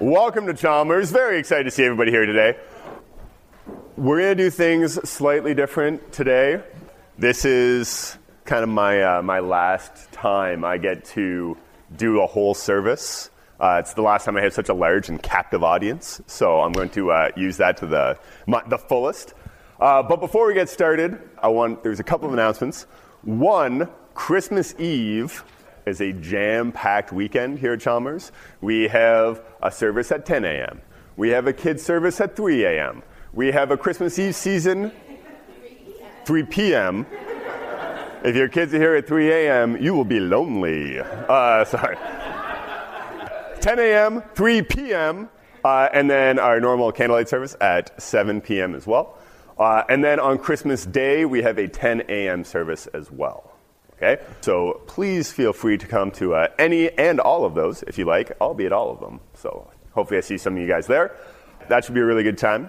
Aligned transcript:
Welcome 0.00 0.48
to 0.48 0.54
Chalmers. 0.54 1.12
Very 1.12 1.38
excited 1.38 1.64
to 1.64 1.70
see 1.70 1.84
everybody 1.84 2.10
here 2.10 2.26
today. 2.26 2.58
We're 3.96 4.18
going 4.18 4.36
to 4.36 4.42
do 4.42 4.50
things 4.50 4.94
slightly 5.08 5.54
different 5.54 6.10
today. 6.10 6.64
This 7.16 7.44
is 7.44 8.18
kind 8.44 8.64
of 8.64 8.70
my, 8.70 9.18
uh, 9.18 9.22
my 9.22 9.38
last 9.38 10.10
time 10.10 10.64
I 10.64 10.78
get 10.78 11.04
to 11.06 11.56
do 11.96 12.20
a 12.22 12.26
whole 12.26 12.54
service. 12.54 13.30
Uh, 13.60 13.76
it's 13.78 13.94
the 13.94 14.02
last 14.02 14.24
time 14.24 14.36
I 14.36 14.40
have 14.40 14.52
such 14.52 14.68
a 14.68 14.74
large 14.74 15.08
and 15.08 15.22
captive 15.22 15.62
audience, 15.62 16.20
so 16.26 16.60
I'm 16.60 16.72
going 16.72 16.90
to 16.90 17.12
uh, 17.12 17.28
use 17.36 17.58
that 17.58 17.76
to 17.76 17.86
the, 17.86 18.18
my, 18.48 18.64
the 18.66 18.78
fullest. 18.78 19.34
Uh, 19.78 20.02
but 20.02 20.18
before 20.18 20.48
we 20.48 20.54
get 20.54 20.68
started, 20.68 21.20
I 21.40 21.48
want 21.48 21.84
there's 21.84 22.00
a 22.00 22.04
couple 22.04 22.26
of 22.26 22.32
announcements. 22.34 22.82
One, 23.22 23.88
Christmas 24.14 24.74
Eve 24.80 25.44
is 25.86 26.00
a 26.00 26.12
jam-packed 26.12 27.12
weekend 27.12 27.58
here 27.58 27.74
at 27.74 27.80
Chalmers. 27.80 28.32
We 28.60 28.88
have 28.88 29.42
a 29.62 29.70
service 29.70 30.10
at 30.12 30.26
10 30.26 30.44
a.m. 30.44 30.80
We 31.16 31.30
have 31.30 31.46
a 31.46 31.52
kids 31.52 31.82
service 31.82 32.20
at 32.20 32.36
3 32.36 32.64
a.m. 32.64 33.02
We 33.32 33.52
have 33.52 33.70
a 33.70 33.76
Christmas 33.76 34.18
Eve 34.18 34.34
season 34.34 34.92
3 36.24 36.42
p.m. 36.44 37.06
If 38.24 38.34
your 38.34 38.48
kids 38.48 38.72
are 38.72 38.78
here 38.78 38.94
at 38.94 39.06
3 39.06 39.30
a.m., 39.30 39.76
you 39.82 39.92
will 39.92 40.04
be 40.04 40.20
lonely. 40.20 40.98
Uh, 41.00 41.64
sorry. 41.64 41.96
10 43.60 43.78
a.m., 43.78 44.22
3 44.34 44.62
p.m., 44.62 45.28
uh, 45.64 45.88
and 45.92 46.10
then 46.10 46.38
our 46.38 46.60
normal 46.60 46.92
candlelight 46.92 47.28
service 47.28 47.56
at 47.60 48.00
7 48.00 48.40
p.m. 48.40 48.74
as 48.74 48.86
well. 48.86 49.18
Uh, 49.58 49.82
and 49.88 50.02
then 50.02 50.20
on 50.20 50.38
Christmas 50.38 50.84
Day, 50.84 51.24
we 51.24 51.42
have 51.42 51.58
a 51.58 51.68
10 51.68 52.02
a.m. 52.08 52.44
service 52.44 52.86
as 52.88 53.10
well. 53.10 53.53
Okay? 54.04 54.22
So 54.42 54.82
please 54.86 55.32
feel 55.32 55.52
free 55.52 55.78
to 55.78 55.86
come 55.86 56.10
to 56.12 56.34
uh, 56.34 56.48
any 56.58 56.90
and 56.90 57.20
all 57.20 57.44
of 57.44 57.54
those 57.54 57.82
if 57.84 57.98
you 57.98 58.04
like. 58.04 58.32
I'll 58.40 58.54
be 58.54 58.66
at 58.66 58.72
all 58.72 58.90
of 58.90 59.00
them. 59.00 59.20
So 59.34 59.70
hopefully 59.92 60.18
I 60.18 60.20
see 60.20 60.36
some 60.36 60.54
of 60.54 60.60
you 60.60 60.68
guys 60.68 60.86
there. 60.86 61.16
That 61.68 61.84
should 61.84 61.94
be 61.94 62.00
a 62.00 62.04
really 62.04 62.22
good 62.22 62.38
time. 62.38 62.68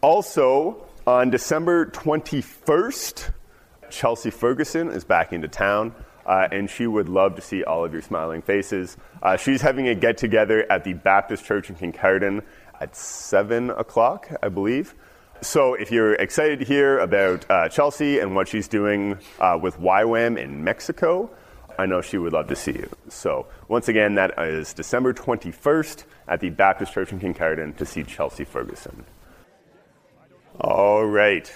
Also, 0.00 0.84
on 1.06 1.30
December 1.30 1.86
21st, 1.86 3.30
Chelsea 3.90 4.30
Ferguson 4.30 4.88
is 4.88 5.04
back 5.04 5.32
into 5.32 5.48
town. 5.48 5.94
Uh, 6.26 6.48
and 6.50 6.70
she 6.70 6.86
would 6.86 7.06
love 7.06 7.36
to 7.36 7.42
see 7.42 7.62
all 7.64 7.84
of 7.84 7.92
your 7.92 8.00
smiling 8.00 8.40
faces. 8.40 8.96
Uh, 9.22 9.36
she's 9.36 9.60
having 9.60 9.88
a 9.88 9.94
get 9.94 10.16
together 10.16 10.64
at 10.72 10.82
the 10.82 10.94
Baptist 10.94 11.44
Church 11.44 11.68
in 11.68 11.76
Kincardine 11.76 12.42
at 12.80 12.96
7 12.96 13.68
o'clock, 13.68 14.30
I 14.42 14.48
believe. 14.48 14.94
So, 15.44 15.74
if 15.74 15.92
you're 15.92 16.14
excited 16.14 16.60
to 16.60 16.64
hear 16.64 16.98
about 17.00 17.48
uh, 17.50 17.68
Chelsea 17.68 18.18
and 18.18 18.34
what 18.34 18.48
she's 18.48 18.66
doing 18.66 19.18
uh, 19.38 19.58
with 19.60 19.78
YWAM 19.78 20.38
in 20.38 20.64
Mexico, 20.64 21.30
I 21.78 21.84
know 21.84 22.00
she 22.00 22.16
would 22.16 22.32
love 22.32 22.48
to 22.48 22.56
see 22.56 22.72
you. 22.72 22.88
So, 23.10 23.44
once 23.68 23.88
again, 23.88 24.14
that 24.14 24.38
is 24.38 24.72
December 24.72 25.12
21st 25.12 26.04
at 26.28 26.40
the 26.40 26.48
Baptist 26.48 26.94
Church 26.94 27.12
in 27.12 27.20
Kincardine 27.20 27.76
to 27.76 27.84
see 27.84 28.04
Chelsea 28.04 28.44
Ferguson. 28.44 29.04
All 30.58 31.04
right. 31.04 31.52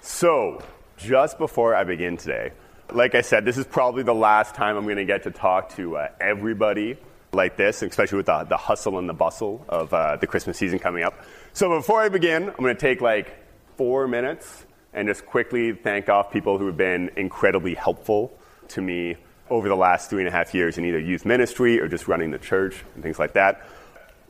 So, 0.00 0.62
just 0.98 1.38
before 1.38 1.74
I 1.74 1.84
begin 1.84 2.18
today, 2.18 2.52
like 2.92 3.14
I 3.14 3.22
said, 3.22 3.46
this 3.46 3.56
is 3.56 3.64
probably 3.64 4.02
the 4.02 4.14
last 4.14 4.54
time 4.54 4.76
I'm 4.76 4.84
going 4.84 4.96
to 4.96 5.06
get 5.06 5.22
to 5.22 5.30
talk 5.30 5.74
to 5.76 5.96
uh, 5.96 6.08
everybody 6.20 6.98
like 7.32 7.56
this, 7.56 7.82
especially 7.82 8.18
with 8.18 8.26
the, 8.26 8.44
the 8.44 8.58
hustle 8.58 8.98
and 8.98 9.08
the 9.08 9.14
bustle 9.14 9.64
of 9.68 9.94
uh, 9.94 10.16
the 10.16 10.26
Christmas 10.26 10.58
season 10.58 10.78
coming 10.78 11.04
up. 11.04 11.14
So 11.54 11.68
before 11.68 12.02
I 12.02 12.08
begin, 12.08 12.48
I'm 12.48 12.56
going 12.56 12.74
to 12.74 12.80
take 12.80 13.00
like 13.00 13.32
four 13.76 14.08
minutes 14.08 14.66
and 14.92 15.06
just 15.06 15.24
quickly 15.24 15.70
thank 15.72 16.08
off 16.08 16.32
people 16.32 16.58
who 16.58 16.66
have 16.66 16.76
been 16.76 17.12
incredibly 17.16 17.74
helpful 17.74 18.36
to 18.70 18.82
me 18.82 19.14
over 19.48 19.68
the 19.68 19.76
last 19.76 20.10
three 20.10 20.22
and 20.22 20.26
a 20.26 20.32
half 20.32 20.52
years 20.52 20.78
in 20.78 20.84
either 20.84 20.98
youth 20.98 21.24
ministry 21.24 21.78
or 21.78 21.86
just 21.86 22.08
running 22.08 22.32
the 22.32 22.40
church 22.40 22.82
and 22.96 23.04
things 23.04 23.20
like 23.20 23.34
that. 23.34 23.68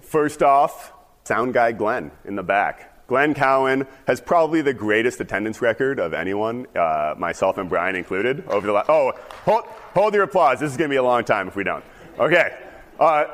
First 0.02 0.42
off, 0.42 0.92
sound 1.24 1.54
guy 1.54 1.72
Glenn 1.72 2.10
in 2.26 2.36
the 2.36 2.42
back. 2.42 3.06
Glenn 3.06 3.32
Cowan 3.32 3.86
has 4.06 4.20
probably 4.20 4.60
the 4.60 4.74
greatest 4.74 5.18
attendance 5.18 5.62
record 5.62 5.98
of 5.98 6.12
anyone, 6.12 6.66
uh, 6.76 7.14
myself 7.16 7.56
and 7.56 7.70
Brian 7.70 7.96
included, 7.96 8.46
over 8.48 8.66
the 8.66 8.74
last. 8.74 8.90
Oh, 8.90 9.12
hold, 9.46 9.64
hold 9.94 10.12
your 10.12 10.24
applause. 10.24 10.60
This 10.60 10.72
is 10.72 10.76
going 10.76 10.90
to 10.90 10.92
be 10.92 10.98
a 10.98 11.02
long 11.02 11.24
time 11.24 11.48
if 11.48 11.56
we 11.56 11.64
don't. 11.64 11.84
Okay. 12.18 12.54
Uh, 13.00 13.24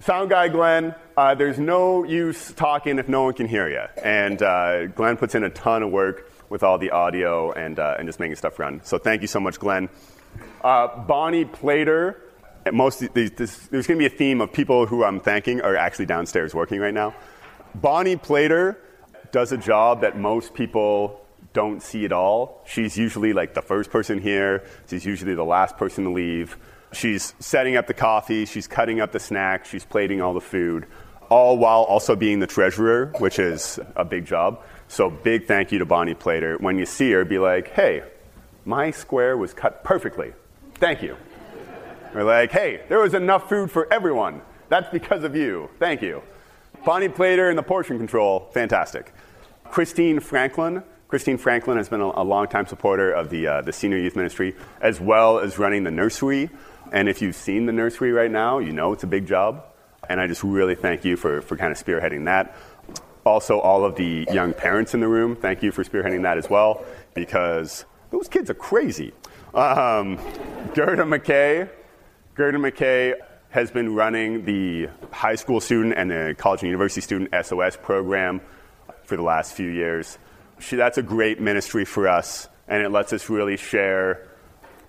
sound 0.00 0.30
guy 0.30 0.48
Glenn, 0.48 0.94
uh, 1.16 1.34
there's 1.34 1.58
no 1.58 2.04
use 2.04 2.52
talking 2.52 2.98
if 2.98 3.08
no 3.08 3.24
one 3.24 3.34
can 3.34 3.46
hear 3.46 3.68
you. 3.68 3.84
And 4.02 4.42
uh, 4.42 4.86
Glenn 4.88 5.16
puts 5.16 5.34
in 5.34 5.44
a 5.44 5.50
ton 5.50 5.82
of 5.82 5.90
work 5.90 6.30
with 6.48 6.62
all 6.62 6.78
the 6.78 6.90
audio 6.90 7.52
and, 7.52 7.78
uh, 7.78 7.96
and 7.98 8.08
just 8.08 8.18
making 8.18 8.36
stuff 8.36 8.58
run. 8.58 8.80
So 8.84 8.98
thank 8.98 9.22
you 9.22 9.28
so 9.28 9.40
much, 9.40 9.58
Glenn. 9.58 9.88
Uh, 10.62 10.88
Bonnie 11.04 11.44
Plater. 11.44 12.22
Most 12.72 13.00
these, 13.14 13.30
this, 13.30 13.56
there's 13.68 13.86
going 13.86 13.98
to 13.98 14.08
be 14.08 14.12
a 14.12 14.16
theme 14.16 14.40
of 14.40 14.52
people 14.52 14.86
who 14.86 15.04
I'm 15.04 15.20
thanking 15.20 15.62
are 15.62 15.76
actually 15.76 16.06
downstairs 16.06 16.54
working 16.54 16.80
right 16.80 16.92
now. 16.92 17.14
Bonnie 17.74 18.16
Plater 18.16 18.78
does 19.32 19.52
a 19.52 19.56
job 19.56 20.02
that 20.02 20.18
most 20.18 20.54
people 20.54 21.24
don't 21.52 21.82
see 21.82 22.04
at 22.04 22.12
all. 22.12 22.62
She's 22.66 22.96
usually 22.98 23.32
like 23.32 23.54
the 23.54 23.62
first 23.62 23.90
person 23.90 24.20
here, 24.20 24.64
she's 24.88 25.04
usually 25.04 25.34
the 25.34 25.44
last 25.44 25.76
person 25.76 26.04
to 26.04 26.10
leave. 26.10 26.56
She's 26.92 27.34
setting 27.38 27.76
up 27.76 27.86
the 27.86 27.94
coffee, 27.94 28.44
she's 28.46 28.66
cutting 28.66 29.00
up 29.00 29.12
the 29.12 29.20
snacks, 29.20 29.68
she's 29.68 29.84
plating 29.84 30.20
all 30.20 30.34
the 30.34 30.40
food, 30.40 30.86
all 31.28 31.56
while 31.56 31.82
also 31.82 32.16
being 32.16 32.40
the 32.40 32.46
treasurer, 32.46 33.12
which 33.18 33.38
is 33.38 33.78
a 33.94 34.04
big 34.04 34.24
job. 34.26 34.62
So, 34.88 35.08
big 35.08 35.46
thank 35.46 35.70
you 35.70 35.78
to 35.78 35.86
Bonnie 35.86 36.14
Plater. 36.14 36.56
When 36.58 36.78
you 36.78 36.86
see 36.86 37.12
her, 37.12 37.24
be 37.24 37.38
like, 37.38 37.68
hey, 37.68 38.02
my 38.64 38.90
square 38.90 39.36
was 39.36 39.54
cut 39.54 39.84
perfectly. 39.84 40.32
Thank 40.74 41.02
you. 41.02 41.16
Or 42.14 42.24
like, 42.24 42.50
hey, 42.50 42.82
there 42.88 42.98
was 42.98 43.14
enough 43.14 43.48
food 43.48 43.70
for 43.70 43.90
everyone. 43.92 44.42
That's 44.68 44.90
because 44.90 45.22
of 45.22 45.36
you. 45.36 45.70
Thank 45.78 46.02
you. 46.02 46.22
Bonnie 46.84 47.08
Plater 47.08 47.48
and 47.48 47.58
the 47.58 47.62
portion 47.62 47.98
control, 47.98 48.50
fantastic. 48.52 49.12
Christine 49.64 50.18
Franklin. 50.18 50.82
Christine 51.08 51.38
Franklin 51.38 51.76
has 51.76 51.88
been 51.88 52.00
a, 52.00 52.12
a 52.16 52.24
longtime 52.24 52.66
supporter 52.66 53.12
of 53.12 53.30
the, 53.30 53.46
uh, 53.46 53.60
the 53.62 53.72
senior 53.72 53.98
youth 53.98 54.16
ministry, 54.16 54.56
as 54.80 55.00
well 55.00 55.38
as 55.38 55.58
running 55.58 55.84
the 55.84 55.90
nursery. 55.90 56.50
And 56.92 57.08
if 57.08 57.22
you've 57.22 57.36
seen 57.36 57.66
the 57.66 57.72
nursery 57.72 58.12
right 58.12 58.30
now, 58.30 58.58
you 58.58 58.72
know 58.72 58.92
it's 58.92 59.04
a 59.04 59.08
big 59.08 59.26
job. 59.26 59.64
And 60.08 60.20
I 60.20 60.26
just 60.26 60.42
really 60.42 60.74
thank 60.74 61.04
you 61.04 61.16
for, 61.16 61.40
for 61.40 61.56
kind 61.56 61.72
of 61.72 61.78
spearheading 61.78 62.24
that. 62.24 62.56
Also, 63.24 63.60
all 63.60 63.84
of 63.84 63.96
the 63.96 64.26
young 64.32 64.52
parents 64.54 64.94
in 64.94 65.00
the 65.00 65.08
room, 65.08 65.36
thank 65.36 65.62
you 65.62 65.70
for 65.70 65.84
spearheading 65.84 66.22
that 66.22 66.38
as 66.38 66.48
well, 66.48 66.84
because 67.14 67.84
those 68.10 68.28
kids 68.28 68.50
are 68.50 68.54
crazy. 68.54 69.12
Um, 69.54 70.16
Gerda 70.74 71.04
McKay. 71.04 71.68
Gerda 72.34 72.58
McKay 72.58 73.14
has 73.50 73.70
been 73.70 73.94
running 73.94 74.44
the 74.44 74.88
high 75.12 75.34
school 75.34 75.60
student 75.60 75.94
and 75.96 76.10
the 76.10 76.34
college 76.38 76.62
and 76.62 76.68
university 76.68 77.00
student 77.00 77.30
SOS 77.44 77.76
program 77.76 78.40
for 79.04 79.16
the 79.16 79.22
last 79.22 79.52
few 79.54 79.68
years. 79.68 80.18
She, 80.60 80.76
that's 80.76 80.98
a 80.98 81.02
great 81.02 81.40
ministry 81.40 81.84
for 81.84 82.08
us, 82.08 82.48
and 82.68 82.82
it 82.82 82.90
lets 82.90 83.12
us 83.12 83.28
really 83.28 83.56
share, 83.56 84.28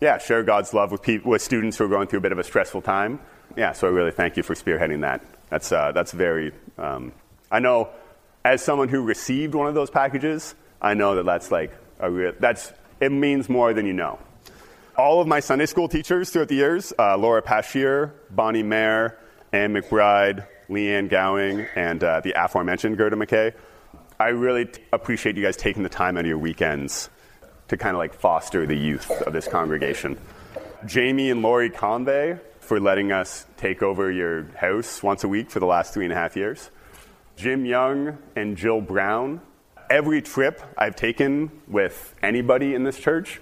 yeah, 0.02 0.18
share 0.18 0.42
God's 0.44 0.74
love 0.74 0.92
with, 0.92 1.04
people, 1.04 1.32
with 1.32 1.44
students 1.44 1.78
who 1.78 1.86
are 1.86 1.88
going 1.88 2.08
through 2.08 2.20
a 2.20 2.22
bit 2.24 2.32
of 2.32 2.40
a 2.40 2.44
stressful 2.44 2.82
time. 2.82 3.20
Yeah, 3.56 3.72
so 3.72 3.88
I 3.88 3.92
really 3.92 4.12
thank 4.12 4.36
you 4.36 4.44
for 4.44 4.56
spearheading 4.56 5.02
that. 5.02 5.24
That's, 5.50 5.72
uh, 5.72 5.92
that's 5.92 6.12
very, 6.12 6.52
um, 6.78 7.14
I 7.52 7.60
know 7.60 7.90
as 8.44 8.64
someone 8.64 8.90
who 8.90 9.04
received 9.04 9.54
one 9.54 9.68
of 9.68 9.76
those 9.76 9.92
packages, 9.92 10.56
I 10.82 10.96
know 10.96 11.16
that 11.16 11.26
that's 11.26 11.52
like 11.52 11.72
a 12.00 12.10
real, 12.10 12.34
that's, 12.40 12.74
it 13.00 13.12
means 13.12 13.48
more 13.48 13.74
than 13.74 13.86
you 13.86 13.94
know. 13.94 14.18
All 14.98 15.22
of 15.22 15.28
my 15.28 15.40
Sunday 15.40 15.68
school 15.68 15.88
teachers 15.88 16.32
throughout 16.32 16.48
the 16.48 16.56
years, 16.56 16.92
uh, 16.98 17.16
Laura 17.18 17.42
Pashier, 17.42 18.12
Bonnie 18.32 18.64
Mayer, 18.64 19.20
Anne 19.54 19.74
McBride, 19.74 20.48
Leanne 20.70 21.10
Gowing, 21.10 21.68
and 21.76 22.04
uh, 22.04 22.22
the 22.22 22.34
aforementioned 22.36 22.98
Gerda 22.98 23.16
McKay, 23.16 23.54
I 24.20 24.30
really 24.30 24.66
t- 24.66 24.82
appreciate 24.92 25.38
you 25.38 25.44
guys 25.44 25.58
taking 25.58 25.84
the 25.84 25.90
time 25.90 26.18
out 26.18 26.22
of 26.22 26.28
your 26.28 26.38
weekends 26.38 27.10
to 27.72 27.78
kind 27.78 27.96
of 27.96 28.00
like 28.00 28.14
foster 28.14 28.66
the 28.66 28.76
youth 28.76 29.10
of 29.10 29.32
this 29.32 29.48
congregation. 29.48 30.18
Jamie 30.86 31.32
and 31.32 31.42
Lori 31.42 31.70
Convey 31.70 32.38
for 32.60 32.82
letting 32.82 33.14
us 33.14 33.46
take 33.56 33.82
over 33.82 34.12
your 34.12 34.44
house 34.58 35.02
once 35.02 35.24
a 35.24 35.28
week 35.30 35.50
for 35.50 35.62
the 35.62 35.66
last 35.66 35.94
three 35.94 36.04
and 36.04 36.12
a 36.12 36.16
half 36.18 36.36
years. 36.36 36.70
Jim 37.38 37.66
Young 37.66 38.18
and 38.36 38.58
Jill 38.58 38.82
Brown. 38.82 39.40
Every 39.90 40.22
trip 40.22 40.62
I've 40.78 40.98
taken 40.98 41.50
with 41.66 42.14
anybody 42.22 42.76
in 42.76 42.84
this 42.84 43.00
church, 43.00 43.40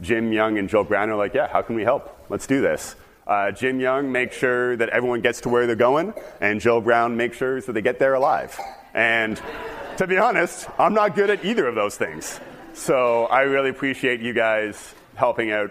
Jim 0.00 0.32
Young 0.32 0.56
and 0.56 0.70
Jill 0.70 0.84
Brown 0.84 1.10
are 1.10 1.16
like, 1.16 1.34
yeah, 1.34 1.46
how 1.46 1.60
can 1.60 1.76
we 1.76 1.84
help? 1.84 2.18
Let's 2.30 2.46
do 2.46 2.62
this. 2.62 2.96
Uh, 3.26 3.50
Jim 3.50 3.78
Young 3.78 4.10
makes 4.10 4.38
sure 4.38 4.74
that 4.78 4.88
everyone 4.88 5.20
gets 5.20 5.42
to 5.42 5.50
where 5.50 5.66
they're 5.66 5.76
going, 5.76 6.14
and 6.40 6.62
Jill 6.62 6.80
Brown 6.80 7.18
makes 7.18 7.36
sure 7.36 7.60
that 7.60 7.72
they 7.72 7.82
get 7.82 7.98
there 7.98 8.14
alive. 8.14 8.58
And 8.94 9.38
to 9.98 10.06
be 10.06 10.16
honest, 10.16 10.66
I'm 10.78 10.94
not 10.94 11.14
good 11.14 11.28
at 11.28 11.44
either 11.44 11.66
of 11.66 11.74
those 11.74 11.98
things. 11.98 12.40
So 12.76 13.24
I 13.24 13.40
really 13.40 13.70
appreciate 13.70 14.20
you 14.20 14.34
guys 14.34 14.94
helping 15.14 15.50
out. 15.50 15.70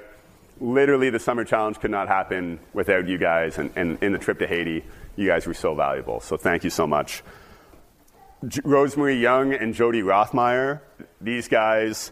Literally, 0.60 1.12
the 1.12 1.20
summer 1.20 1.44
challenge 1.44 1.80
could 1.80 1.92
not 1.92 2.08
happen 2.08 2.60
without 2.74 3.08
you 3.08 3.20
guys, 3.20 3.60
and, 3.60 4.00
in 4.02 4.12
the 4.12 4.18
trip 4.18 4.40
to 4.40 4.48
Haiti, 4.48 4.84
you 5.16 5.28
guys 5.28 5.46
were 5.46 5.54
so 5.54 5.76
valuable. 5.76 6.20
So 6.20 6.36
thank 6.36 6.64
you 6.64 6.72
so 6.72 6.88
much. 6.88 7.24
J- 8.48 8.62
Rosemary 8.66 9.18
Young 9.22 9.54
and 9.54 9.76
Jody 9.76 10.02
Rothmeyer, 10.02 10.82
these 11.22 11.48
guys, 11.48 12.12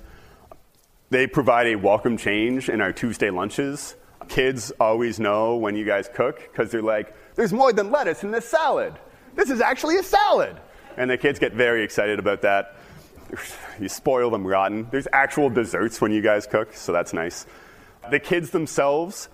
they 1.09 1.25
provide 1.25 1.67
a 1.67 1.75
welcome 1.75 2.15
change 2.15 2.69
in 2.69 2.79
our 2.79 2.93
Tuesday 2.93 3.31
lunches. 3.31 3.95
Kids 4.29 4.71
always 4.79 5.19
know 5.19 5.55
when 5.55 5.75
you 5.75 5.85
guys 5.85 6.07
cook 6.13 6.39
because 6.51 6.71
they're 6.71 6.83
like, 6.83 7.15
there's 7.33 7.51
more 7.51 7.73
than 7.73 7.89
lettuce 7.89 8.23
in 8.23 8.29
this 8.29 8.47
salad. 8.47 8.93
this 9.35 9.49
is 9.49 9.59
actually 9.59 9.97
a 9.97 10.03
salad. 10.03 10.55
And 10.97 11.09
the 11.09 11.17
kids 11.17 11.39
get 11.39 11.53
very 11.53 11.83
excited 11.83 12.19
about 12.19 12.43
that. 12.43 12.75
You 13.79 13.89
spoil 13.89 14.29
them 14.29 14.45
rotten. 14.45 14.87
There's 14.91 15.07
actual 15.11 15.49
desserts 15.49 15.99
when 15.99 16.11
you 16.11 16.21
guys 16.21 16.45
cook, 16.45 16.73
so 16.73 16.91
that's 16.91 17.13
nice. 17.13 17.45
The 18.11 18.19
kids 18.19 18.51
themselves, 18.51 19.29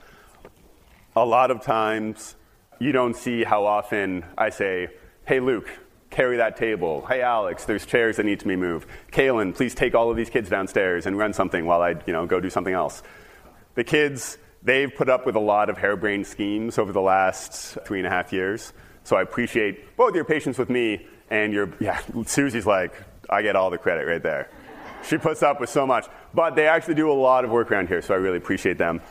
a 1.16 1.26
lot 1.26 1.52
of 1.52 1.62
times, 1.62 2.36
you 2.80 2.92
don't 2.92 3.16
see 3.16 3.44
how 3.44 3.66
often 3.66 4.24
I 4.38 4.50
say, 4.50 4.90
Hey, 5.26 5.40
Luke, 5.40 5.70
carry 6.10 6.38
that 6.38 6.58
table. 6.58 7.06
Hey, 7.06 7.22
Alex, 7.22 7.66
there's 7.66 7.86
chairs 7.86 8.18
that 8.18 8.26
need 8.26 8.40
to 8.40 8.48
be 8.48 8.56
moved. 8.56 8.88
Kaylin, 9.12 9.56
please 9.56 9.76
take 9.76 9.94
all 9.94 10.10
of 10.10 10.18
these 10.18 10.30
kids 10.30 10.50
downstairs 10.50 11.06
and 11.06 11.18
run 11.18 11.34
something 11.34 11.66
while 11.66 11.82
I 11.82 11.96
you 12.08 12.14
know, 12.14 12.26
go 12.26 12.40
do 12.40 12.50
something 12.50 12.74
else. 12.74 13.04
The 13.76 13.84
kids, 13.84 14.38
they've 14.64 14.94
put 14.94 15.10
up 15.10 15.26
with 15.26 15.36
a 15.36 15.40
lot 15.40 15.70
of 15.70 15.78
harebrained 15.78 16.26
schemes 16.26 16.78
over 16.78 16.92
the 16.92 17.02
last 17.02 17.78
three 17.86 18.00
and 18.00 18.08
a 18.08 18.10
half 18.10 18.34
years. 18.34 18.74
So 19.04 19.18
I 19.18 19.22
appreciate 19.22 19.96
both 19.98 20.16
your 20.16 20.26
patience 20.26 20.58
with 20.58 20.70
me 20.70 21.08
and 21.30 21.54
your, 21.54 21.70
yeah, 21.80 22.00
Susie's 22.26 22.66
like, 22.66 22.94
I 23.30 23.42
get 23.42 23.56
all 23.56 23.70
the 23.70 23.78
credit 23.78 24.06
right 24.06 24.22
there. 24.22 24.50
She 25.08 25.18
puts 25.18 25.44
up 25.44 25.60
with 25.60 25.70
so 25.70 25.86
much. 25.86 26.08
But 26.34 26.56
they 26.56 26.68
actually 26.68 26.96
do 26.96 27.12
a 27.12 27.14
lot 27.14 27.44
of 27.44 27.52
work 27.52 27.72
around 27.72 27.88
here, 27.88 28.02
so 28.02 28.14
I 28.14 28.18
really 28.18 28.38
appreciate 28.38 28.78
them. 28.78 29.02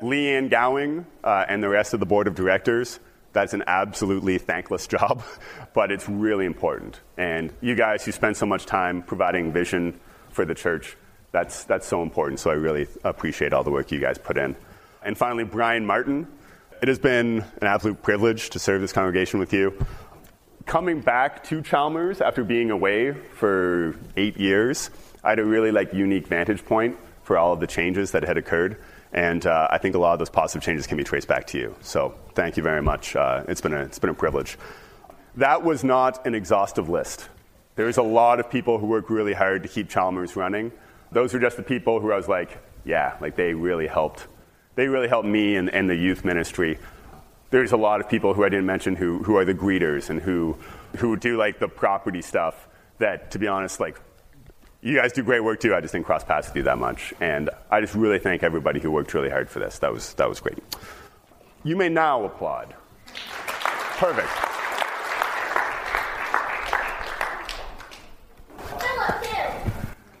Leanne 0.00 0.50
Gowing 0.50 1.06
uh, 1.22 1.44
and 1.48 1.62
the 1.62 1.68
rest 1.68 1.94
of 1.94 2.00
the 2.00 2.06
board 2.06 2.26
of 2.26 2.34
directors, 2.34 3.00
that's 3.32 3.52
an 3.52 3.64
absolutely 3.66 4.38
thankless 4.38 4.86
job, 4.96 5.22
but 5.74 5.92
it's 5.92 6.08
really 6.08 6.46
important. 6.46 7.00
And 7.16 7.52
you 7.60 7.74
guys 7.74 8.04
who 8.04 8.12
spend 8.12 8.36
so 8.36 8.46
much 8.46 8.66
time 8.66 9.02
providing 9.02 9.52
vision 9.52 10.00
for 10.30 10.44
the 10.44 10.54
church, 10.54 10.96
that's, 11.32 11.64
that's 11.64 11.86
so 11.86 12.02
important. 12.02 12.40
So 12.40 12.50
I 12.50 12.54
really 12.54 12.86
appreciate 13.02 13.52
all 13.52 13.64
the 13.64 13.70
work 13.70 13.90
you 13.92 14.00
guys 14.00 14.18
put 14.18 14.38
in. 14.38 14.56
And 15.02 15.18
finally, 15.18 15.44
Brian 15.44 15.84
Martin. 15.84 16.26
It 16.82 16.88
has 16.88 16.98
been 16.98 17.42
an 17.62 17.66
absolute 17.66 18.02
privilege 18.02 18.50
to 18.50 18.58
serve 18.58 18.82
this 18.82 18.92
congregation 18.92 19.38
with 19.40 19.54
you. 19.54 19.86
Coming 20.66 21.00
back 21.00 21.44
to 21.44 21.60
Chalmers 21.60 22.22
after 22.22 22.42
being 22.42 22.70
away 22.70 23.12
for 23.12 23.96
eight 24.16 24.38
years, 24.38 24.90
I 25.22 25.30
had 25.30 25.38
a 25.38 25.44
really 25.44 25.70
like 25.70 25.92
unique 25.92 26.26
vantage 26.26 26.64
point 26.64 26.96
for 27.22 27.36
all 27.36 27.52
of 27.52 27.60
the 27.60 27.66
changes 27.66 28.12
that 28.12 28.22
had 28.22 28.38
occurred. 28.38 28.78
And 29.12 29.44
uh, 29.46 29.68
I 29.70 29.78
think 29.78 29.94
a 29.94 29.98
lot 29.98 30.14
of 30.14 30.18
those 30.18 30.30
positive 30.30 30.62
changes 30.62 30.86
can 30.86 30.96
be 30.96 31.04
traced 31.04 31.28
back 31.28 31.46
to 31.48 31.58
you. 31.58 31.76
So 31.80 32.14
thank 32.34 32.56
you 32.56 32.62
very 32.62 32.80
much. 32.80 33.14
Uh, 33.14 33.44
it's, 33.46 33.60
been 33.60 33.74
a, 33.74 33.80
it's 33.82 33.98
been 33.98 34.10
a 34.10 34.14
privilege. 34.14 34.58
That 35.36 35.62
was 35.62 35.84
not 35.84 36.26
an 36.26 36.34
exhaustive 36.34 36.88
list. 36.88 37.28
There's 37.76 37.98
a 37.98 38.02
lot 38.02 38.40
of 38.40 38.50
people 38.50 38.78
who 38.78 38.86
work 38.86 39.10
really 39.10 39.34
hard 39.34 39.62
to 39.64 39.68
keep 39.68 39.90
Chalmers 39.90 40.34
running. 40.34 40.72
Those 41.12 41.34
are 41.34 41.38
just 41.38 41.56
the 41.56 41.62
people 41.62 42.00
who 42.00 42.10
I 42.10 42.16
was 42.16 42.28
like, 42.28 42.58
yeah, 42.84 43.16
like 43.20 43.36
they 43.36 43.52
really 43.52 43.86
helped. 43.86 44.26
They 44.76 44.88
really 44.88 45.08
helped 45.08 45.28
me 45.28 45.56
and, 45.56 45.68
and 45.70 45.88
the 45.88 45.94
youth 45.94 46.24
ministry. 46.24 46.78
There's 47.54 47.70
a 47.70 47.76
lot 47.76 48.00
of 48.00 48.08
people 48.08 48.34
who 48.34 48.42
I 48.42 48.48
didn't 48.48 48.66
mention 48.66 48.96
who, 48.96 49.22
who 49.22 49.36
are 49.36 49.44
the 49.44 49.54
greeters 49.54 50.10
and 50.10 50.20
who, 50.20 50.56
who 50.96 51.16
do 51.16 51.36
like 51.36 51.60
the 51.60 51.68
property 51.68 52.20
stuff 52.20 52.66
that, 52.98 53.30
to 53.30 53.38
be 53.38 53.46
honest, 53.46 53.78
like 53.78 53.96
you 54.80 54.96
guys 54.96 55.12
do 55.12 55.22
great 55.22 55.38
work 55.38 55.60
too. 55.60 55.72
I 55.72 55.80
just 55.80 55.92
didn't 55.92 56.04
cross 56.04 56.24
paths 56.24 56.48
with 56.48 56.56
you 56.56 56.62
that 56.64 56.78
much. 56.78 57.14
And 57.20 57.50
I 57.70 57.80
just 57.80 57.94
really 57.94 58.18
thank 58.18 58.42
everybody 58.42 58.80
who 58.80 58.90
worked 58.90 59.14
really 59.14 59.30
hard 59.30 59.48
for 59.48 59.60
this. 59.60 59.78
That 59.78 59.92
was, 59.92 60.14
that 60.14 60.28
was 60.28 60.40
great. 60.40 60.58
You 61.62 61.76
may 61.76 61.88
now 61.88 62.24
applaud. 62.24 62.74
Perfect. 63.98 64.26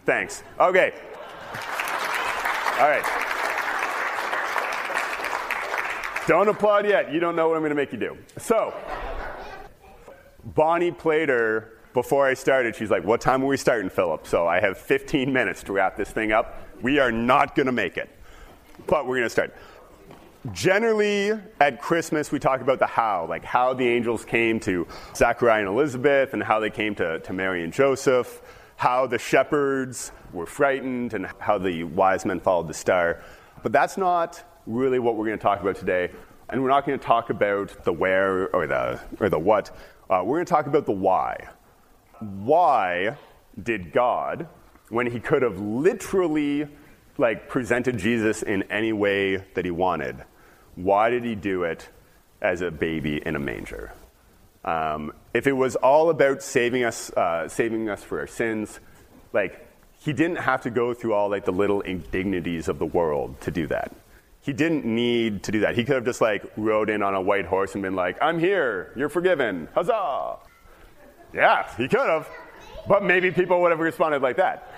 Thanks. 0.06 0.44
Okay. 0.60 0.92
All 2.78 2.88
right. 2.88 3.33
Don't 6.26 6.48
applaud 6.48 6.86
yet. 6.86 7.12
You 7.12 7.20
don't 7.20 7.36
know 7.36 7.48
what 7.48 7.56
I'm 7.56 7.60
going 7.60 7.70
to 7.70 7.76
make 7.76 7.92
you 7.92 7.98
do. 7.98 8.16
So, 8.38 8.74
Bonnie 10.44 10.90
Plater 10.90 11.80
before 11.92 12.26
I 12.26 12.34
started, 12.34 12.74
she's 12.74 12.90
like, 12.90 13.04
What 13.04 13.20
time 13.20 13.42
are 13.42 13.46
we 13.46 13.56
starting, 13.56 13.90
Philip? 13.90 14.26
So 14.26 14.46
I 14.46 14.60
have 14.60 14.76
15 14.76 15.32
minutes 15.32 15.62
to 15.64 15.72
wrap 15.72 15.96
this 15.96 16.10
thing 16.10 16.32
up. 16.32 16.60
We 16.82 16.98
are 16.98 17.12
not 17.12 17.54
going 17.54 17.66
to 17.66 17.72
make 17.72 17.96
it, 17.96 18.10
but 18.86 19.06
we're 19.06 19.16
going 19.16 19.26
to 19.26 19.30
start. 19.30 19.54
Generally, 20.52 21.40
at 21.60 21.80
Christmas, 21.80 22.30
we 22.30 22.38
talk 22.38 22.60
about 22.60 22.78
the 22.78 22.86
how, 22.86 23.26
like 23.26 23.44
how 23.44 23.72
the 23.72 23.86
angels 23.86 24.24
came 24.26 24.60
to 24.60 24.86
Zachariah 25.14 25.60
and 25.60 25.68
Elizabeth, 25.68 26.34
and 26.34 26.42
how 26.42 26.60
they 26.60 26.68
came 26.68 26.94
to, 26.96 27.20
to 27.20 27.32
Mary 27.32 27.64
and 27.64 27.72
Joseph, 27.72 28.42
how 28.76 29.06
the 29.06 29.18
shepherds 29.18 30.12
were 30.32 30.46
frightened, 30.46 31.14
and 31.14 31.28
how 31.38 31.56
the 31.56 31.84
wise 31.84 32.26
men 32.26 32.40
followed 32.40 32.68
the 32.68 32.74
star. 32.74 33.22
But 33.62 33.72
that's 33.72 33.96
not 33.96 34.44
really 34.66 34.98
what 34.98 35.16
we're 35.16 35.26
going 35.26 35.38
to 35.38 35.42
talk 35.42 35.60
about 35.60 35.76
today. 35.76 36.10
And 36.48 36.62
we're 36.62 36.68
not 36.68 36.86
going 36.86 36.98
to 36.98 37.04
talk 37.04 37.30
about 37.30 37.84
the 37.84 37.92
where 37.92 38.54
or 38.54 38.66
the, 38.66 39.00
or 39.18 39.28
the 39.28 39.38
what. 39.38 39.70
Uh, 40.08 40.22
we're 40.24 40.36
going 40.36 40.46
to 40.46 40.50
talk 40.50 40.66
about 40.66 40.86
the 40.86 40.92
why 40.92 41.48
why 42.24 43.16
did 43.60 43.92
God, 43.92 44.48
when 44.88 45.10
he 45.10 45.20
could 45.20 45.42
have 45.42 45.58
literally 45.60 46.68
like 47.16 47.48
presented 47.48 47.98
Jesus 47.98 48.42
in 48.42 48.64
any 48.64 48.92
way 48.92 49.36
that 49.54 49.64
he 49.64 49.70
wanted, 49.70 50.24
why 50.74 51.10
did 51.10 51.24
he 51.24 51.34
do 51.34 51.62
it 51.64 51.88
as 52.40 52.60
a 52.60 52.70
baby 52.70 53.22
in 53.24 53.36
a 53.36 53.38
manger? 53.38 53.92
Um, 54.64 55.12
if 55.32 55.46
it 55.46 55.52
was 55.52 55.76
all 55.76 56.10
about 56.10 56.42
saving 56.42 56.84
us, 56.84 57.10
uh, 57.10 57.48
saving 57.48 57.88
us 57.88 58.02
for 58.02 58.20
our 58.20 58.26
sins, 58.26 58.80
like 59.32 59.66
he 60.00 60.12
didn't 60.12 60.38
have 60.38 60.62
to 60.62 60.70
go 60.70 60.94
through 60.94 61.14
all 61.14 61.28
like 61.28 61.44
the 61.44 61.52
little 61.52 61.80
indignities 61.82 62.68
of 62.68 62.78
the 62.78 62.86
world 62.86 63.40
to 63.42 63.50
do 63.50 63.66
that. 63.68 63.92
He 64.44 64.52
didn't 64.52 64.84
need 64.84 65.42
to 65.44 65.52
do 65.52 65.60
that. 65.60 65.74
He 65.74 65.84
could 65.84 65.94
have 65.94 66.04
just 66.04 66.20
like 66.20 66.44
rode 66.58 66.90
in 66.90 67.02
on 67.02 67.14
a 67.14 67.20
white 67.20 67.46
horse 67.46 67.72
and 67.72 67.82
been 67.82 67.96
like, 67.96 68.18
"I'm 68.20 68.38
here, 68.38 68.92
you're 68.94 69.08
forgiven, 69.08 69.68
huzzah!" 69.74 70.36
Yeah, 71.32 71.66
he 71.76 71.88
could 71.88 72.06
have. 72.06 72.28
But 72.86 73.02
maybe 73.02 73.30
people 73.30 73.62
would 73.62 73.70
have 73.70 73.80
responded 73.80 74.20
like 74.20 74.36
that. 74.36 74.70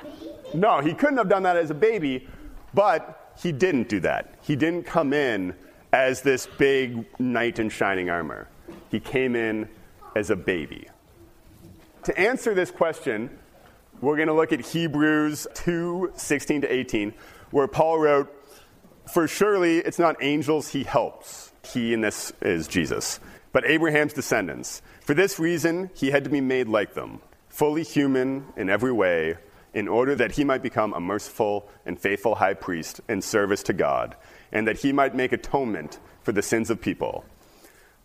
No, 0.54 0.80
he 0.80 0.94
couldn't 0.94 1.18
have 1.18 1.28
done 1.28 1.42
that 1.42 1.56
as 1.56 1.70
a 1.70 1.74
baby, 1.74 2.28
but 2.74 3.34
he 3.42 3.50
didn't 3.50 3.88
do 3.88 3.98
that. 4.00 4.36
He 4.42 4.54
didn't 4.54 4.84
come 4.84 5.12
in 5.12 5.54
as 5.92 6.22
this 6.22 6.46
big 6.58 7.04
knight 7.18 7.58
in 7.58 7.68
shining 7.68 8.08
armor. 8.08 8.48
He 8.92 9.00
came 9.00 9.34
in 9.34 9.68
as 10.14 10.30
a 10.30 10.36
baby. 10.36 10.88
To 12.04 12.16
answer 12.16 12.54
this 12.54 12.70
question, 12.70 13.36
we're 14.00 14.14
going 14.14 14.28
to 14.28 14.34
look 14.34 14.52
at 14.52 14.60
Hebrews 14.60 15.48
2 15.54 16.12
16 16.14 16.60
to 16.60 16.72
18, 16.72 17.14
where 17.50 17.66
Paul 17.66 17.98
wrote, 17.98 18.32
For 19.12 19.28
surely 19.28 19.78
it's 19.78 19.98
not 19.98 20.16
angels 20.20 20.68
he 20.68 20.82
helps. 20.82 21.52
He 21.64 21.92
in 21.92 22.00
this 22.00 22.32
is 22.40 22.68
Jesus, 22.68 23.20
but 23.52 23.64
Abraham's 23.64 24.12
descendants. 24.12 24.82
For 25.00 25.14
this 25.14 25.38
reason, 25.38 25.90
he 25.94 26.10
had 26.10 26.24
to 26.24 26.30
be 26.30 26.40
made 26.40 26.68
like 26.68 26.94
them, 26.94 27.20
fully 27.48 27.82
human 27.82 28.46
in 28.56 28.68
every 28.68 28.92
way, 28.92 29.36
in 29.74 29.88
order 29.88 30.14
that 30.14 30.32
he 30.32 30.44
might 30.44 30.62
become 30.62 30.92
a 30.94 31.00
merciful 31.00 31.68
and 31.84 31.98
faithful 31.98 32.36
high 32.36 32.54
priest 32.54 33.00
in 33.08 33.22
service 33.22 33.62
to 33.64 33.72
God, 33.72 34.16
and 34.52 34.66
that 34.66 34.78
he 34.78 34.92
might 34.92 35.14
make 35.14 35.32
atonement 35.32 35.98
for 36.22 36.32
the 36.32 36.42
sins 36.42 36.70
of 36.70 36.80
people. 36.80 37.24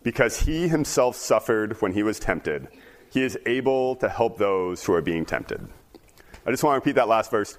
Because 0.02 0.40
he 0.40 0.68
himself 0.68 1.16
suffered 1.16 1.80
when 1.80 1.92
he 1.92 2.02
was 2.02 2.18
tempted, 2.18 2.68
he 3.10 3.22
is 3.22 3.38
able 3.46 3.96
to 3.96 4.08
help 4.08 4.38
those 4.38 4.84
who 4.84 4.92
are 4.94 5.02
being 5.02 5.24
tempted. 5.24 5.66
I 6.46 6.50
just 6.50 6.62
want 6.64 6.74
to 6.74 6.80
repeat 6.80 6.96
that 6.96 7.08
last 7.08 7.30
verse. 7.30 7.56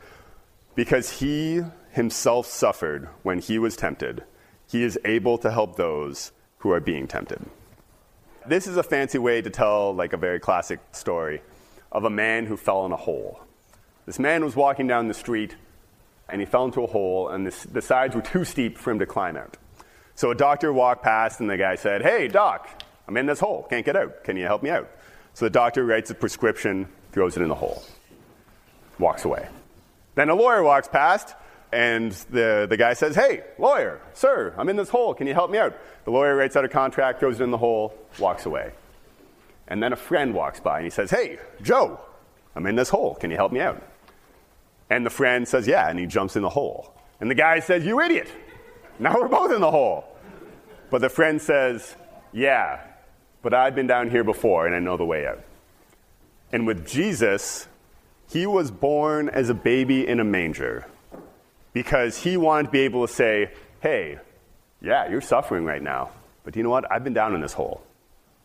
Because 0.76 1.10
he 1.10 1.62
himself 1.94 2.48
suffered 2.48 3.08
when 3.22 3.40
he 3.40 3.60
was 3.60 3.76
tempted, 3.76 4.24
he 4.68 4.84
is 4.84 5.00
able 5.06 5.38
to 5.38 5.52
help 5.52 5.76
those 5.76 6.32
who 6.60 6.72
are 6.72 6.80
being 6.80 7.08
tempted. 7.08 7.46
This 8.48 8.66
is 8.66 8.78
a 8.78 8.84
fancy 8.84 9.20
way 9.20 9.42
to 9.42 9.50
tell 9.50 9.94
like 9.94 10.12
a 10.12 10.18
very 10.18 10.40
classic 10.40 10.80
story 10.92 11.42
of 11.92 12.04
a 12.04 12.10
man 12.10 12.48
who 12.48 12.58
fell 12.58 12.86
in 12.88 12.92
a 12.92 12.98
hole. 12.98 13.42
This 14.08 14.18
man 14.18 14.44
was 14.44 14.56
walking 14.56 14.88
down 14.88 15.08
the 15.08 15.14
street 15.14 15.56
and 16.28 16.42
he 16.42 16.46
fell 16.46 16.66
into 16.66 16.84
a 16.84 16.88
hole, 16.88 17.30
and 17.30 17.46
this, 17.46 17.64
the 17.64 17.82
sides 17.82 18.16
were 18.16 18.22
too 18.34 18.44
steep 18.44 18.78
for 18.78 18.92
him 18.92 19.00
to 19.00 19.06
climb 19.06 19.38
out. 19.38 19.58
So 20.16 20.32
a 20.32 20.36
doctor 20.36 20.74
walked 20.74 21.04
past, 21.04 21.40
and 21.40 21.50
the 21.50 21.58
guy 21.58 21.76
said, 21.76 22.02
Hey, 22.02 22.28
doc, 22.28 22.84
I'm 23.08 23.18
in 23.18 23.26
this 23.26 23.40
hole. 23.40 23.68
Can't 23.70 23.86
get 23.86 23.96
out. 23.96 24.24
Can 24.24 24.38
you 24.38 24.46
help 24.46 24.64
me 24.64 24.70
out? 24.70 24.90
So 25.34 25.46
the 25.46 25.50
doctor 25.52 25.86
writes 25.86 26.10
a 26.10 26.16
prescription, 26.16 26.88
throws 27.12 27.38
it 27.38 27.44
in 27.44 27.50
the 27.50 27.56
hole, 27.56 27.84
walks 28.98 29.26
away. 29.26 29.48
Then 30.16 30.30
a 30.30 30.36
lawyer 30.36 30.64
walks 30.64 30.88
past, 30.88 31.36
and 31.74 32.12
the, 32.30 32.68
the 32.70 32.78
guy 32.78 32.94
says, 32.94 33.16
Hey, 33.16 33.44
lawyer, 33.58 34.00
sir, 34.14 34.54
I'm 34.58 34.70
in 34.70 34.76
this 34.76 34.90
hole. 34.90 35.14
Can 35.14 35.28
you 35.28 35.34
help 35.34 35.50
me 35.52 35.58
out? 35.58 35.78
The 36.06 36.12
lawyer 36.12 36.36
writes 36.36 36.56
out 36.56 36.64
a 36.64 36.70
contract, 36.70 37.20
throws 37.20 37.40
it 37.40 37.44
in 37.44 37.52
the 37.52 37.58
hole, 37.58 37.98
walks 38.20 38.46
away. 38.46 38.72
And 39.68 39.82
then 39.82 39.92
a 39.92 39.96
friend 39.98 40.34
walks 40.34 40.60
by 40.60 40.78
and 40.78 40.86
he 40.86 40.92
says, 40.92 41.10
Hey, 41.10 41.40
Joe, 41.62 42.00
I'm 42.56 42.66
in 42.68 42.76
this 42.76 42.90
hole. 42.90 43.16
Can 43.16 43.32
you 43.32 43.38
help 43.38 43.52
me 43.52 43.60
out? 43.60 43.82
And 44.90 45.06
the 45.06 45.10
friend 45.10 45.48
says, 45.48 45.68
Yeah, 45.68 45.90
and 45.90 45.98
he 45.98 46.06
jumps 46.06 46.36
in 46.36 46.44
the 46.44 46.50
hole. 46.50 46.94
And 47.20 47.30
the 47.30 47.36
guy 47.36 47.60
says, 47.60 47.84
You 47.86 48.00
idiot. 48.00 48.32
Now 49.00 49.16
we're 49.20 49.28
both 49.28 49.52
in 49.52 49.62
the 49.62 49.72
hole. 49.72 50.06
But 50.92 51.02
the 51.02 51.10
friend 51.10 51.42
says, 51.42 51.96
Yeah, 52.32 52.82
but 53.42 53.54
I've 53.54 53.74
been 53.74 53.88
down 53.88 54.12
here 54.12 54.24
before 54.24 54.68
and 54.68 54.76
I 54.76 54.80
know 54.80 54.98
the 54.98 55.06
way 55.06 55.26
out. 55.26 55.44
And 56.52 56.68
with 56.68 56.86
Jesus, 56.88 57.68
he 58.30 58.46
was 58.46 58.70
born 58.70 59.30
as 59.30 59.50
a 59.50 59.56
baby 59.56 60.08
in 60.08 60.20
a 60.20 60.24
manger 60.24 60.86
because 61.74 62.18
he 62.18 62.38
wanted 62.38 62.68
to 62.68 62.70
be 62.70 62.82
able 62.82 63.06
to 63.06 63.14
say, 63.14 63.52
hey, 63.82 64.20
yeah, 64.82 65.10
you're 65.10 65.22
suffering 65.22 65.66
right 65.66 65.82
now, 65.82 66.12
but 66.44 66.56
you 66.56 66.64
know 66.64 66.70
what? 66.70 66.90
I've 66.92 67.04
been 67.04 67.14
down 67.14 67.36
in 67.36 67.42
this 67.42 67.54
hole. 67.54 67.84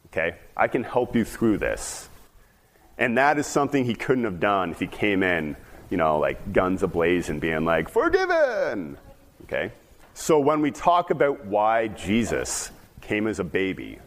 Okay? 0.06 0.36
I 0.56 0.68
can 0.68 0.82
help 0.82 1.14
you 1.14 1.24
through 1.24 1.58
this. 1.58 2.08
And 2.96 3.18
that 3.18 3.38
is 3.38 3.46
something 3.46 3.84
he 3.84 3.94
couldn't 3.94 4.24
have 4.24 4.40
done 4.40 4.70
if 4.70 4.80
he 4.80 4.86
came 4.86 5.22
in, 5.22 5.56
you 5.90 5.96
know, 5.96 6.18
like 6.18 6.52
guns 6.52 6.82
ablaze 6.82 7.28
and 7.28 7.40
being 7.40 7.64
like, 7.64 7.88
forgiven. 7.88 8.98
Okay? 9.44 9.72
So 10.14 10.40
when 10.40 10.60
we 10.60 10.70
talk 10.70 11.10
about 11.10 11.44
why 11.46 11.88
Jesus 11.88 12.70
came 13.00 13.26
as 13.26 13.38
a 13.38 13.44
baby, 13.44 13.98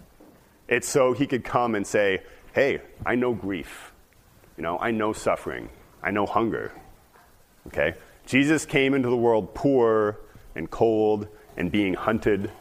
it's 0.67 0.87
so 0.87 1.13
he 1.13 1.27
could 1.27 1.43
come 1.43 1.75
and 1.75 1.85
say, 1.85 2.21
hey, 2.53 2.81
I 3.05 3.15
know 3.15 3.33
grief. 3.33 3.91
You 4.57 4.63
know, 4.63 4.77
I 4.77 4.91
know 4.91 5.13
suffering. 5.13 5.69
I 6.03 6.11
know 6.11 6.25
hunger. 6.25 6.71
Okay? 7.67 7.93
Jesus 8.25 8.65
came 8.65 8.93
into 8.93 9.09
the 9.09 9.17
world 9.17 9.53
poor 9.53 10.17
and 10.55 10.69
cold 10.69 11.27
and 11.57 11.71
being 11.71 11.93
hunted. 11.93 12.51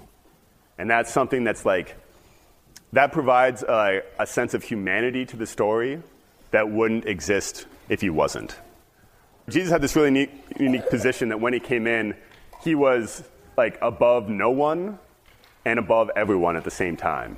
And 0.79 0.91
that's 0.91 1.13
something 1.13 1.45
that's 1.45 1.65
like, 1.65 1.97
that 2.93 3.13
provides 3.13 3.63
a, 3.63 4.03
a 4.19 4.27
sense 4.27 4.55
of 4.55 4.65
humanity 4.65 5.25
to 5.27 5.37
the 5.37 5.47
story 5.47 6.03
that 6.51 6.69
wouldn't 6.71 7.07
exist 7.07 7.67
if 7.89 8.01
he 8.01 8.11
wasn't. 8.11 8.57
Jesus 9.49 9.71
had 9.71 9.83
this 9.83 9.97
really 9.97 10.11
neat, 10.11 10.31
unique 10.59 10.89
position 10.89 11.29
that 11.31 11.41
when 11.41 11.53
he 11.53 11.61
came 11.61 11.87
in, 11.87 12.15
he 12.63 12.75
was 12.75 13.23
like 13.57 13.79
above 13.83 14.29
no 14.29 14.51
one 14.51 14.99
and 15.65 15.79
above 15.79 16.11
everyone 16.17 16.57
at 16.57 16.65
the 16.65 16.71
same 16.71 16.97
time. 16.97 17.37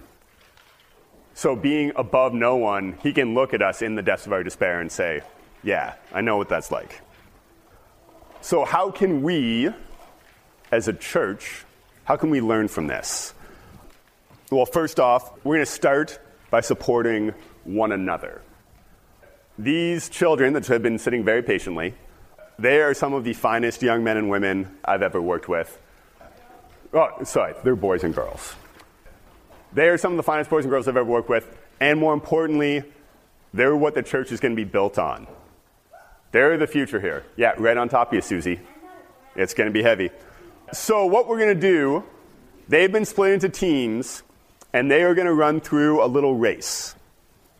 So, 1.34 1.56
being 1.56 1.92
above 1.96 2.34
no 2.34 2.56
one, 2.56 2.98
he 3.02 3.12
can 3.12 3.34
look 3.34 3.54
at 3.54 3.62
us 3.62 3.80
in 3.80 3.94
the 3.94 4.02
depths 4.02 4.26
of 4.26 4.32
our 4.32 4.42
despair 4.42 4.80
and 4.80 4.92
say, 4.92 5.22
Yeah, 5.62 5.94
I 6.12 6.20
know 6.20 6.36
what 6.36 6.50
that's 6.50 6.70
like. 6.70 7.00
So, 8.42 8.64
how 8.64 8.90
can 8.90 9.22
we, 9.22 9.70
as 10.72 10.88
a 10.88 10.92
church, 10.92 11.64
how 12.02 12.16
can 12.16 12.28
we 12.28 12.40
learn 12.40 12.66
from 12.66 12.88
this? 12.88 13.34
Well, 14.50 14.66
first 14.66 14.98
off, 14.98 15.30
we're 15.44 15.54
going 15.54 15.64
to 15.64 15.70
start 15.70 16.18
by 16.50 16.60
supporting 16.60 17.34
one 17.62 17.92
another. 17.92 18.42
These 19.56 20.08
children 20.08 20.54
that 20.54 20.66
have 20.66 20.82
been 20.82 20.98
sitting 20.98 21.24
very 21.24 21.44
patiently, 21.44 21.94
they 22.58 22.82
are 22.82 22.94
some 22.94 23.14
of 23.14 23.22
the 23.22 23.32
finest 23.32 23.80
young 23.80 24.02
men 24.02 24.16
and 24.16 24.28
women 24.28 24.76
I've 24.84 25.02
ever 25.02 25.22
worked 25.22 25.48
with. 25.48 25.78
Oh, 26.92 27.22
sorry, 27.22 27.54
they're 27.62 27.76
boys 27.76 28.02
and 28.02 28.12
girls. 28.12 28.56
They 29.72 29.88
are 29.88 29.96
some 29.96 30.14
of 30.14 30.16
the 30.16 30.24
finest 30.24 30.50
boys 30.50 30.64
and 30.64 30.70
girls 30.70 30.88
I've 30.88 30.96
ever 30.96 31.08
worked 31.08 31.28
with, 31.28 31.56
and 31.78 32.00
more 32.00 32.12
importantly, 32.12 32.82
they're 33.54 33.76
what 33.76 33.94
the 33.94 34.02
church 34.02 34.32
is 34.32 34.40
going 34.40 34.56
to 34.56 34.56
be 34.56 34.68
built 34.68 34.98
on. 34.98 35.28
They're 36.32 36.56
the 36.56 36.66
future 36.66 36.98
here. 36.98 37.24
Yeah, 37.36 37.52
right 37.58 37.76
on 37.76 37.90
top 37.90 38.08
of 38.08 38.14
you, 38.14 38.22
Susie. 38.22 38.60
It's 39.36 39.52
going 39.52 39.68
to 39.68 39.72
be 39.72 39.82
heavy. 39.82 40.10
So, 40.72 41.04
what 41.04 41.28
we're 41.28 41.38
going 41.38 41.54
to 41.54 41.60
do, 41.60 42.04
they've 42.68 42.90
been 42.90 43.04
split 43.04 43.34
into 43.34 43.50
teams, 43.50 44.22
and 44.72 44.90
they 44.90 45.02
are 45.02 45.14
going 45.14 45.26
to 45.26 45.34
run 45.34 45.60
through 45.60 46.02
a 46.02 46.08
little 46.08 46.34
race. 46.34 46.94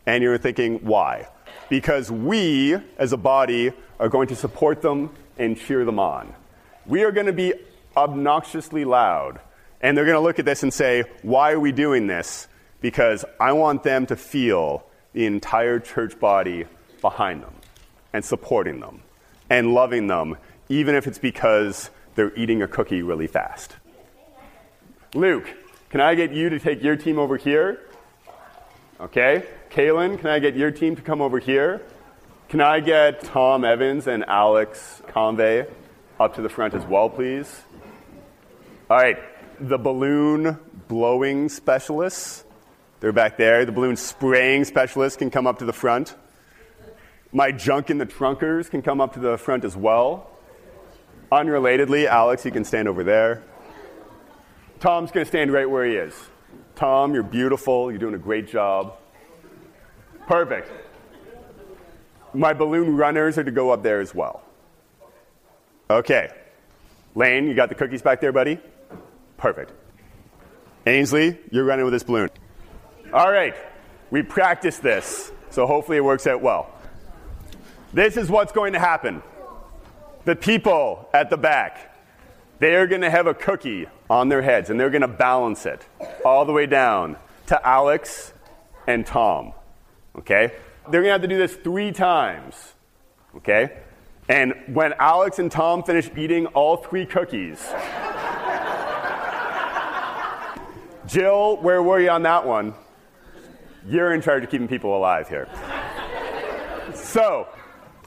And 0.07 0.23
you're 0.23 0.39
thinking, 0.39 0.79
why? 0.79 1.29
Because 1.69 2.11
we, 2.11 2.75
as 2.97 3.13
a 3.13 3.19
body, 3.19 3.73
are 4.01 4.09
going 4.09 4.29
to 4.29 4.37
support 4.37 4.81
them 4.81 5.11
and 5.39 5.59
cheer 5.59 5.85
them 5.85 5.99
on. 5.99 6.35
We 6.87 7.05
are 7.05 7.13
going 7.13 7.27
to 7.27 7.33
be 7.33 7.53
obnoxiously 7.95 8.87
loud. 8.87 9.39
And 9.83 9.97
they're 9.97 10.07
going 10.07 10.17
to 10.17 10.21
look 10.21 10.39
at 10.39 10.45
this 10.45 10.63
and 10.63 10.73
say, 10.73 11.05
why 11.21 11.53
are 11.53 11.61
we 11.61 11.73
doing 11.73 12.07
this? 12.07 12.49
Because 12.81 13.25
I 13.39 13.53
want 13.53 13.83
them 13.83 14.07
to 14.07 14.17
feel 14.17 14.85
the 15.13 15.27
entire 15.27 15.79
church 15.79 16.19
body 16.19 16.65
behind 17.01 17.43
them 17.43 17.53
and 18.13 18.25
supporting 18.25 18.81
them 18.81 19.03
and 19.49 19.75
loving 19.75 20.07
them, 20.07 20.37
even 20.69 20.95
if 20.95 21.07
it's 21.07 21.19
because 21.19 21.91
they're 22.15 22.35
eating 22.37 22.63
a 22.63 22.69
cookie 22.69 23.03
really 23.03 23.27
fast. 23.27 23.77
Luke, 25.15 25.47
can 25.91 26.01
I 26.01 26.15
get 26.15 26.33
you 26.33 26.49
to 26.51 26.59
take 26.59 26.83
your 26.83 26.97
team 26.97 27.19
over 27.19 27.37
here? 27.37 27.81
Okay. 29.01 29.45
Kaylin, 29.71 30.19
can 30.19 30.29
I 30.29 30.39
get 30.39 30.55
your 30.55 30.71
team 30.71 30.97
to 30.97 31.03
come 31.03 31.21
over 31.21 31.39
here? 31.39 31.83
Can 32.49 32.61
I 32.61 32.81
get 32.81 33.23
Tom 33.23 33.65
Evans 33.65 34.07
and 34.07 34.25
Alex 34.27 35.03
Convey 35.09 35.67
up 36.21 36.37
to 36.37 36.43
the 36.43 36.49
front 36.49 36.75
as 36.75 36.85
well, 36.85 37.09
please? 37.09 37.63
All 38.91 38.97
right. 38.97 39.19
The 39.61 39.79
balloon 39.79 40.59
blowing 40.89 41.49
specialists, 41.49 42.45
they're 43.01 43.13
back 43.13 43.37
there. 43.37 43.65
The 43.65 43.73
balloon 43.73 43.97
spraying 43.97 44.65
specialists 44.65 45.17
can 45.17 45.31
come 45.31 45.47
up 45.47 45.59
to 45.59 45.65
the 45.65 45.73
front. 45.73 46.15
My 47.33 47.51
junk 47.51 47.89
in 47.89 47.97
the 47.97 48.07
trunkers 48.07 48.71
can 48.71 48.83
come 48.83 49.01
up 49.01 49.15
to 49.15 49.21
the 49.21 49.39
front 49.39 49.65
as 49.65 49.75
well. 49.75 50.31
Unrelatedly, 51.31 52.07
Alex, 52.07 52.45
you 52.45 52.51
can 52.51 52.63
stand 52.63 52.89
over 52.89 53.03
there. 53.03 53.43
Tom's 54.81 55.11
going 55.11 55.25
to 55.25 55.29
stand 55.29 55.51
right 55.51 55.69
where 55.69 55.87
he 55.87 55.95
is. 55.95 56.15
Tom, 56.75 57.15
you're 57.15 57.23
beautiful. 57.23 57.91
You're 57.91 57.99
doing 57.99 58.15
a 58.15 58.19
great 58.19 58.49
job. 58.49 58.97
Perfect. 60.27 60.71
My 62.35 62.53
balloon 62.53 62.97
runners 62.97 63.39
are 63.39 63.45
to 63.45 63.51
go 63.51 63.71
up 63.71 63.83
there 63.83 64.01
as 64.01 64.15
well. 64.15 64.43
Okay. 65.89 66.31
Lane, 67.15 67.47
you 67.47 67.55
got 67.55 67.69
the 67.69 67.75
cookies 67.75 68.03
back 68.03 68.21
there, 68.21 68.33
buddy? 68.33 68.59
Perfect. 69.37 69.73
Ainsley, 70.87 71.39
you're 71.51 71.65
running 71.65 71.85
with 71.85 71.93
this 71.93 72.03
balloon. 72.03 72.29
All 73.13 73.31
right. 73.31 73.55
We 74.11 74.23
practiced 74.23 74.83
this, 74.83 75.33
so 75.51 75.67
hopefully 75.67 75.99
it 75.99 76.05
works 76.05 76.27
out 76.27 76.43
well. 76.43 76.72
This 77.93 78.17
is 78.17 78.31
what's 78.31 78.53
going 78.53 78.73
to 78.73 78.79
happen. 78.79 79.23
The 80.25 80.35
people 80.35 81.09
at 81.13 81.29
the 81.29 81.37
back, 81.37 81.95
they 82.59 82.75
are 82.77 82.87
going 82.87 83.03
to 83.03 83.11
have 83.11 83.27
a 83.27 83.35
cookie 83.35 83.87
on 84.09 84.29
their 84.29 84.41
heads 84.41 84.71
and 84.71 84.81
they're 84.81 84.91
going 84.91 85.03
to 85.03 85.09
balance 85.09 85.67
it 85.67 85.87
all 86.25 86.45
the 86.45 86.53
way 86.53 86.67
down 86.67 87.17
to 87.49 87.67
Alex 87.67 88.33
and 88.87 89.05
Tom. 89.05 89.53
Okay? 90.17 90.53
They're 90.91 91.03
going 91.03 91.09
to 91.09 91.13
have 91.13 91.23
to 91.23 91.29
do 91.29 91.37
this 91.37 91.55
three 91.55 91.93
times. 91.93 92.55
Okay? 93.37 93.79
And 94.29 94.55
when 94.69 94.95
Alex 94.95 95.39
and 95.39 95.51
Tom 95.51 95.83
finish 95.83 96.11
eating 96.17 96.47
all 96.47 96.79
three 96.79 97.05
cookies, 97.05 97.59
Jill, 101.07 101.59
where 101.59 101.83
were 101.83 102.01
you 102.01 102.09
on 102.09 102.23
that 102.23 102.47
one? 102.47 102.73
You're 103.87 104.15
in 104.15 104.23
charge 104.23 104.45
of 104.45 104.51
keeping 104.51 104.69
people 104.69 104.97
alive 104.97 105.29
here. 105.29 105.49
So, 106.95 107.49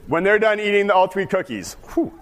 when 0.08 0.24
they're 0.24 0.40
done 0.40 0.60
eating 0.60 0.90
all 0.92 1.08
three 1.08 1.26
cookies, 1.26 1.78
whew, 1.94 2.14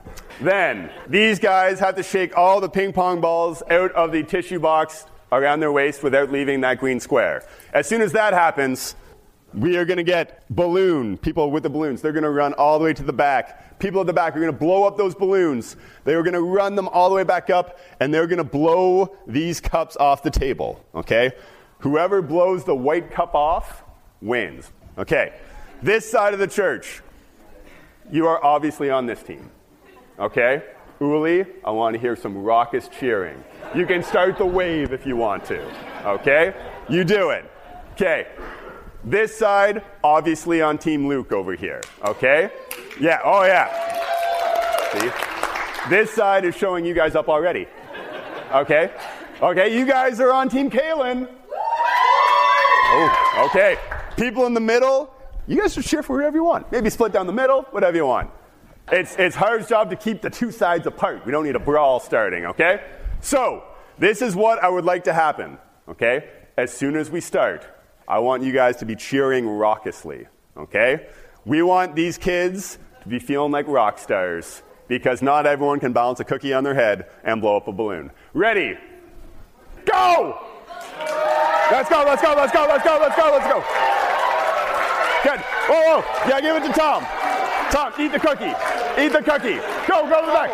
then 0.41 0.89
these 1.07 1.39
guys 1.39 1.79
have 1.79 1.95
to 1.95 2.03
shake 2.03 2.37
all 2.37 2.61
the 2.61 2.69
ping 2.69 2.93
pong 2.93 3.21
balls 3.21 3.61
out 3.69 3.91
of 3.91 4.11
the 4.11 4.23
tissue 4.23 4.59
box 4.59 5.05
around 5.31 5.59
their 5.59 5.71
waist 5.71 6.03
without 6.03 6.31
leaving 6.31 6.61
that 6.61 6.79
green 6.79 6.99
square. 6.99 7.43
As 7.73 7.87
soon 7.87 8.01
as 8.01 8.11
that 8.13 8.33
happens, 8.33 8.95
we 9.53 9.77
are 9.77 9.85
going 9.85 9.97
to 9.97 10.03
get 10.03 10.43
balloon, 10.49 11.17
people 11.17 11.51
with 11.51 11.63
the 11.63 11.69
balloons. 11.69 12.01
They're 12.01 12.11
going 12.11 12.23
to 12.23 12.29
run 12.29 12.53
all 12.53 12.79
the 12.79 12.85
way 12.85 12.93
to 12.93 13.03
the 13.03 13.13
back. 13.13 13.79
People 13.79 14.01
at 14.01 14.07
the 14.07 14.13
back 14.13 14.35
are 14.35 14.39
going 14.39 14.51
to 14.51 14.57
blow 14.57 14.85
up 14.85 14.97
those 14.97 15.13
balloons. 15.13 15.75
They 16.05 16.13
are 16.13 16.23
going 16.23 16.33
to 16.33 16.41
run 16.41 16.75
them 16.75 16.87
all 16.87 17.09
the 17.09 17.15
way 17.15 17.23
back 17.23 17.49
up, 17.49 17.79
and 17.99 18.13
they're 18.13 18.27
going 18.27 18.37
to 18.37 18.43
blow 18.43 19.15
these 19.27 19.59
cups 19.59 19.97
off 19.97 20.23
the 20.23 20.31
table. 20.31 20.83
Okay? 20.95 21.31
Whoever 21.79 22.21
blows 22.21 22.63
the 22.63 22.75
white 22.75 23.11
cup 23.11 23.35
off 23.35 23.83
wins. 24.21 24.71
Okay. 24.97 25.33
This 25.81 26.09
side 26.09 26.33
of 26.33 26.39
the 26.39 26.47
church, 26.47 27.01
you 28.11 28.27
are 28.27 28.43
obviously 28.43 28.89
on 28.89 29.05
this 29.05 29.21
team. 29.23 29.49
Okay? 30.19 30.63
Uli, 30.99 31.45
I 31.65 31.71
want 31.71 31.95
to 31.95 31.99
hear 31.99 32.15
some 32.15 32.43
raucous 32.43 32.87
cheering. 32.87 33.43
You 33.75 33.85
can 33.85 34.03
start 34.03 34.37
the 34.37 34.45
wave 34.45 34.93
if 34.93 35.05
you 35.05 35.15
want 35.15 35.45
to. 35.45 35.61
Okay? 36.07 36.53
You 36.89 37.03
do 37.03 37.31
it. 37.31 37.49
Okay. 37.93 38.27
This 39.03 39.37
side, 39.37 39.83
obviously 40.03 40.61
on 40.61 40.77
Team 40.77 41.07
Luke 41.07 41.31
over 41.33 41.55
here. 41.55 41.81
Okay? 42.05 42.51
Yeah, 42.99 43.19
oh 43.23 43.43
yeah. 43.43 43.67
See? 44.93 45.89
This 45.89 46.11
side 46.11 46.45
is 46.45 46.55
showing 46.55 46.85
you 46.85 46.93
guys 46.93 47.15
up 47.15 47.27
already. 47.27 47.67
Okay? 48.53 48.91
Okay, 49.41 49.77
you 49.77 49.85
guys 49.85 50.19
are 50.21 50.31
on 50.31 50.47
Team 50.47 50.69
Kaylin. 50.69 51.27
Oh, 52.95 53.49
okay. 53.49 53.77
People 54.15 54.45
in 54.45 54.53
the 54.53 54.61
middle, 54.61 55.13
you 55.47 55.59
guys 55.59 55.73
should 55.73 55.83
cheer 55.83 56.03
for 56.03 56.19
whoever 56.19 56.37
you 56.37 56.43
want. 56.43 56.71
Maybe 56.71 56.89
split 56.89 57.11
down 57.11 57.27
the 57.27 57.33
middle, 57.33 57.63
whatever 57.71 57.97
you 57.97 58.05
want. 58.05 58.29
It's, 58.91 59.15
it's 59.17 59.35
Harv's 59.35 59.67
job 59.67 59.89
to 59.89 59.95
keep 59.95 60.21
the 60.21 60.29
two 60.29 60.51
sides 60.51 60.87
apart. 60.87 61.25
We 61.25 61.31
don't 61.31 61.45
need 61.45 61.55
a 61.55 61.59
brawl 61.59 61.99
starting, 61.99 62.45
okay? 62.47 62.83
So, 63.21 63.63
this 63.97 64.21
is 64.21 64.35
what 64.35 64.61
I 64.61 64.69
would 64.69 64.85
like 64.85 65.05
to 65.05 65.13
happen, 65.13 65.57
okay? 65.87 66.29
As 66.57 66.71
soon 66.71 66.95
as 66.95 67.09
we 67.09 67.21
start, 67.21 67.65
I 68.07 68.19
want 68.19 68.43
you 68.43 68.51
guys 68.51 68.77
to 68.77 68.85
be 68.85 68.95
cheering 68.95 69.47
raucously, 69.47 70.27
okay? 70.57 71.07
We 71.45 71.61
want 71.61 71.95
these 71.95 72.17
kids 72.17 72.77
to 73.01 73.07
be 73.07 73.19
feeling 73.19 73.51
like 73.51 73.67
rock 73.67 73.99
stars 73.99 74.61
because 74.87 75.21
not 75.21 75.45
everyone 75.45 75.79
can 75.79 75.93
balance 75.93 76.19
a 76.19 76.25
cookie 76.25 76.53
on 76.53 76.63
their 76.63 76.75
head 76.75 77.09
and 77.23 77.41
blow 77.41 77.57
up 77.57 77.67
a 77.67 77.71
balloon. 77.71 78.11
Ready? 78.33 78.77
Go! 79.85 80.39
Let's 81.71 81.89
go, 81.89 82.03
let's 82.05 82.21
go, 82.21 82.35
let's 82.35 82.51
go, 82.51 82.67
let's 82.67 82.83
go, 82.83 82.99
let's 83.01 83.15
go, 83.15 83.31
let's 83.31 83.47
go. 83.47 84.02
Good. 85.23 85.39
Oh, 85.69 86.03
oh, 86.03 86.27
yeah, 86.27 86.41
give 86.41 86.57
it 86.57 86.67
to 86.67 86.73
Tom. 86.73 87.01
Tom, 87.71 87.93
eat 87.97 88.11
the 88.11 88.19
cookie. 88.19 88.51
Eat 88.99 89.13
the 89.13 89.23
cookie. 89.23 89.55
Go, 89.87 90.03
go 90.09 90.19
to 90.19 90.27
the 90.27 90.33
back. 90.35 90.51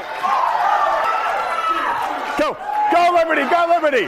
Go, 2.38 2.56
go, 2.94 3.12
Liberty, 3.18 3.50
go, 3.50 3.66
Liberty. 3.68 4.06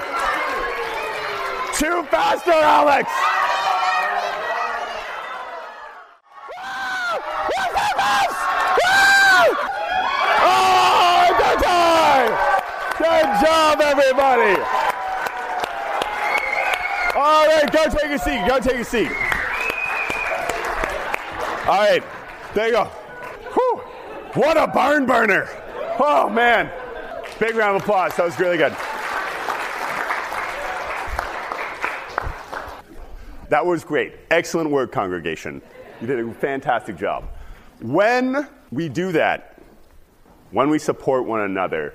Too 1.73 2.03
faster, 2.11 2.51
Alex. 2.51 3.09
Oh, 10.43 11.25
good 11.41 11.59
time! 11.65 12.31
Good 12.99 13.27
job, 13.41 13.81
everybody! 13.81 14.61
All 17.15 17.47
right, 17.47 17.71
go 17.71 17.89
take 17.89 18.11
a 18.11 18.19
seat. 18.19 18.47
Go 18.47 18.59
take 18.59 18.77
a 18.77 18.85
seat. 18.85 19.30
All 21.67 21.77
right, 21.77 22.03
there 22.55 22.67
you 22.67 22.73
go. 22.73 22.85
Whew. 23.53 23.77
What 24.33 24.57
a 24.57 24.65
barn 24.67 25.05
burner. 25.05 25.47
Oh, 25.99 26.29
man. 26.29 26.71
Big 27.39 27.55
round 27.55 27.75
of 27.75 27.83
applause. 27.83 28.15
That 28.15 28.25
was 28.25 28.39
really 28.39 28.57
good. 28.57 28.75
That 33.49 33.65
was 33.65 33.83
great. 33.83 34.13
Excellent 34.31 34.71
work, 34.71 34.91
congregation. 34.91 35.61
You 35.99 36.07
did 36.07 36.19
a 36.19 36.33
fantastic 36.33 36.97
job. 36.97 37.25
When 37.81 38.47
we 38.71 38.89
do 38.89 39.11
that, 39.11 39.61
when 40.51 40.69
we 40.69 40.79
support 40.79 41.25
one 41.25 41.41
another, 41.41 41.93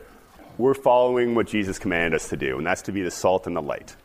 we're 0.58 0.74
following 0.74 1.34
what 1.34 1.46
Jesus 1.46 1.78
commanded 1.78 2.14
us 2.14 2.28
to 2.28 2.36
do, 2.36 2.58
and 2.58 2.66
that's 2.66 2.82
to 2.82 2.92
be 2.92 3.02
the 3.02 3.10
salt 3.10 3.46
and 3.46 3.56
the 3.56 3.62
light. 3.62 3.96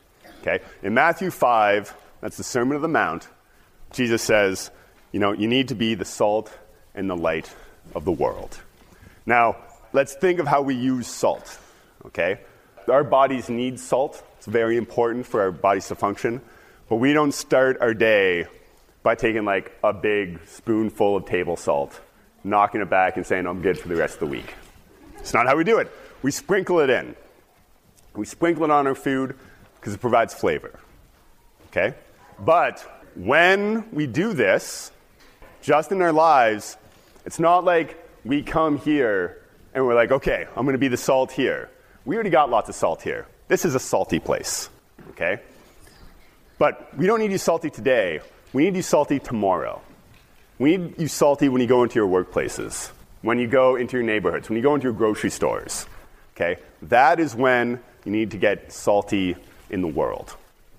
Okay? 0.42 0.60
In 0.82 0.94
Matthew 0.94 1.30
5, 1.30 1.94
that's 2.20 2.38
the 2.38 2.44
Sermon 2.44 2.76
of 2.76 2.82
the 2.82 2.88
Mount, 2.88 3.28
Jesus 3.92 4.22
says, 4.22 4.72
you 5.12 5.20
know, 5.20 5.32
you 5.34 5.48
need 5.48 5.70
to 5.70 5.76
be 5.76 5.96
the 5.96 6.06
salt 6.06 6.52
and 6.96 7.10
the 7.10 7.16
light 7.16 7.54
of 7.96 8.06
the 8.06 8.12
world. 8.12 8.60
Now, 9.26 9.58
let's 9.94 10.14
think 10.16 10.40
of 10.40 10.48
how 10.48 10.62
we 10.62 10.76
use 10.76 11.08
salt. 11.08 11.60
Okay? 12.06 12.40
Our 12.90 13.04
bodies 13.04 13.50
need 13.50 13.80
salt. 13.80 14.24
It's 14.38 14.48
very 14.48 14.78
important 14.78 15.26
for 15.26 15.42
our 15.42 15.52
bodies 15.52 15.88
to 15.90 15.96
function. 15.96 16.42
But 16.90 16.96
we 16.98 17.14
don't 17.14 17.34
start 17.34 17.78
our 17.82 17.94
day 17.94 18.48
by 19.04 19.16
taking 19.16 19.46
like 19.46 19.78
a 19.84 19.94
big 19.94 20.40
spoonful 20.48 21.18
of 21.18 21.26
table 21.26 21.56
salt, 21.56 22.00
knocking 22.44 22.82
it 22.82 22.90
back 22.90 23.18
and 23.18 23.26
saying, 23.26 23.46
I'm 23.48 23.62
good 23.62 23.78
for 23.78 23.88
the 23.88 23.96
rest 23.96 24.16
of 24.16 24.20
the 24.22 24.28
week. 24.28 24.54
It's 25.18 25.34
not 25.34 25.48
how 25.48 25.56
we 25.56 25.64
do 25.64 25.80
it. 25.80 25.92
We 26.22 26.32
sprinkle 26.32 26.80
it 26.80 26.90
in. 26.90 27.16
We 28.16 28.26
sprinkle 28.26 28.64
it 28.66 28.72
on 28.72 28.88
our 28.88 28.96
food 28.96 29.36
because 29.80 29.94
it 29.94 30.02
provides 30.02 30.34
flavor. 30.34 30.80
Okay? 31.68 31.96
But 32.40 32.80
when 33.16 33.90
we 33.92 34.08
do 34.08 34.34
this, 34.34 34.92
just 35.62 35.92
in 35.92 36.02
our 36.02 36.12
lives, 36.12 36.78
it's 37.26 37.40
not 37.40 37.64
like 37.64 37.98
we 38.26 38.42
come 38.42 38.78
here 38.78 39.42
and 39.74 39.86
we're 39.86 39.96
like, 39.96 40.12
okay, 40.12 40.48
I'm 40.56 40.66
going 40.66 40.74
to 40.74 40.80
be 40.80 40.88
the 40.88 40.98
salt 40.98 41.32
here. 41.32 41.70
We 42.06 42.16
already 42.16 42.30
got 42.30 42.50
lots 42.50 42.70
of 42.70 42.76
salt 42.76 43.02
here. 43.02 43.28
This 43.48 43.66
is 43.66 43.76
a 43.76 43.80
salty 43.80 44.20
place. 44.20 44.70
Okay? 45.12 45.40
But 46.58 46.96
we 46.98 47.08
don't 47.08 47.20
need 47.20 47.32
you 47.32 47.38
salty 47.38 47.70
today. 47.70 48.22
We 48.54 48.64
need 48.64 48.76
you 48.76 48.82
salty 48.82 49.20
tomorrow. 49.20 49.82
We 50.60 50.78
need 50.78 51.00
you 51.00 51.08
salty 51.08 51.50
when 51.50 51.62
you 51.62 51.68
go 51.68 51.84
into 51.84 51.96
your 51.96 52.08
workplaces, 52.08 52.92
when 53.22 53.40
you 53.40 53.48
go 53.48 53.76
into 53.76 53.98
your 53.98 54.06
neighborhoods, 54.06 54.50
when 54.50 54.58
you 54.58 54.64
go 54.64 54.76
into 54.76 54.86
your 54.86 54.94
grocery 54.94 55.30
stores. 55.30 55.86
Okay? 56.36 56.62
That 56.84 57.20
is 57.20 57.36
when 57.36 57.80
you 58.06 58.12
need 58.12 58.32
to 58.32 58.38
get 58.38 58.72
salty 58.72 59.36
in 59.70 59.82
the 59.82 59.88
world. 59.88 60.36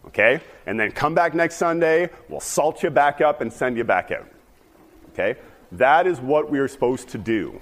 Okay? 0.07 0.41
And 0.67 0.79
then 0.79 0.93
come 0.93 1.15
back 1.15 1.35
next 1.35 1.57
Sunday, 1.57 2.11
we'll 2.29 2.41
salt 2.41 2.83
you 2.83 2.91
back 2.91 3.21
up 3.21 3.41
and 3.41 3.53
send 3.53 3.77
you 3.77 3.85
back 3.85 4.11
out. 4.11 4.29
Okay? 5.13 5.39
That 5.73 6.07
is 6.07 6.21
what 6.21 6.51
we 6.51 6.59
are 6.59 6.69
supposed 6.69 7.09
to 7.11 7.19
do. 7.19 7.61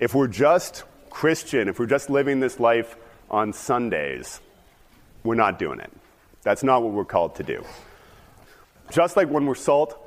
If 0.00 0.14
we're 0.14 0.28
just 0.28 0.84
Christian, 1.10 1.68
if 1.68 1.78
we're 1.78 1.86
just 1.86 2.10
living 2.10 2.40
this 2.40 2.60
life 2.60 2.96
on 3.30 3.52
Sundays, 3.52 4.40
we're 5.24 5.34
not 5.34 5.58
doing 5.58 5.80
it. 5.80 5.92
That's 6.42 6.62
not 6.62 6.82
what 6.82 6.92
we're 6.92 7.04
called 7.04 7.36
to 7.36 7.42
do. 7.42 7.64
Just 8.90 9.16
like 9.16 9.28
when 9.28 9.46
we're 9.46 9.54
salt, 9.54 9.98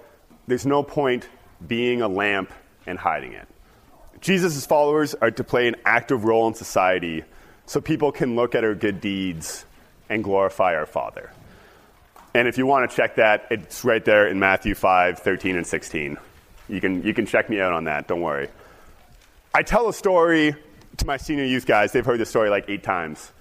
there's 0.48 0.65
no 0.65 0.83
point 0.83 1.27
being 1.65 2.01
a 2.01 2.07
lamp 2.07 2.51
and 2.88 2.98
hiding 2.98 3.34
it. 3.34 3.47
Jesus' 4.21 4.65
followers 4.65 5.15
are 5.15 5.32
to 5.32 5.43
play 5.43 5.67
an 5.67 5.75
active 5.86 6.23
role 6.23 6.47
in 6.47 6.53
society 6.53 7.23
so 7.65 7.80
people 7.80 8.12
can 8.12 8.36
look 8.36 8.56
at 8.56 8.63
our 8.63 8.75
good 8.75 9.01
deeds 9.01 9.65
and 10.10 10.23
glorify 10.23 10.75
our 10.75 10.86
Father. 10.86 11.32
And 12.34 12.47
if 12.47 12.58
you 12.58 12.65
want 12.65 12.89
to 12.89 12.95
check 12.95 13.15
that, 13.15 13.47
it's 13.49 13.84
right 13.84 14.03
there 14.03 14.27
in 14.27 14.39
Matthew 14.39 14.75
5, 14.75 15.19
13, 15.19 15.56
and 15.56 15.65
16. 15.65 16.17
You 16.69 16.79
can, 16.79 17.03
you 17.03 17.13
can 17.13 17.25
check 17.25 17.49
me 17.49 17.60
out 17.60 17.73
on 17.73 17.86
that, 17.86 18.08
don't 18.08 18.21
worry. 18.21 18.47
I 19.53 19.63
tell 19.63 19.89
a 19.89 19.93
story 19.93 20.55
to 20.97 21.05
my 21.05 21.17
senior 21.17 21.45
youth 21.45 21.65
guys. 21.65 21.91
They've 21.91 22.05
heard 22.05 22.19
this 22.19 22.29
story 22.29 22.49
like 22.49 22.65
eight 22.67 22.84
times. 22.84 23.32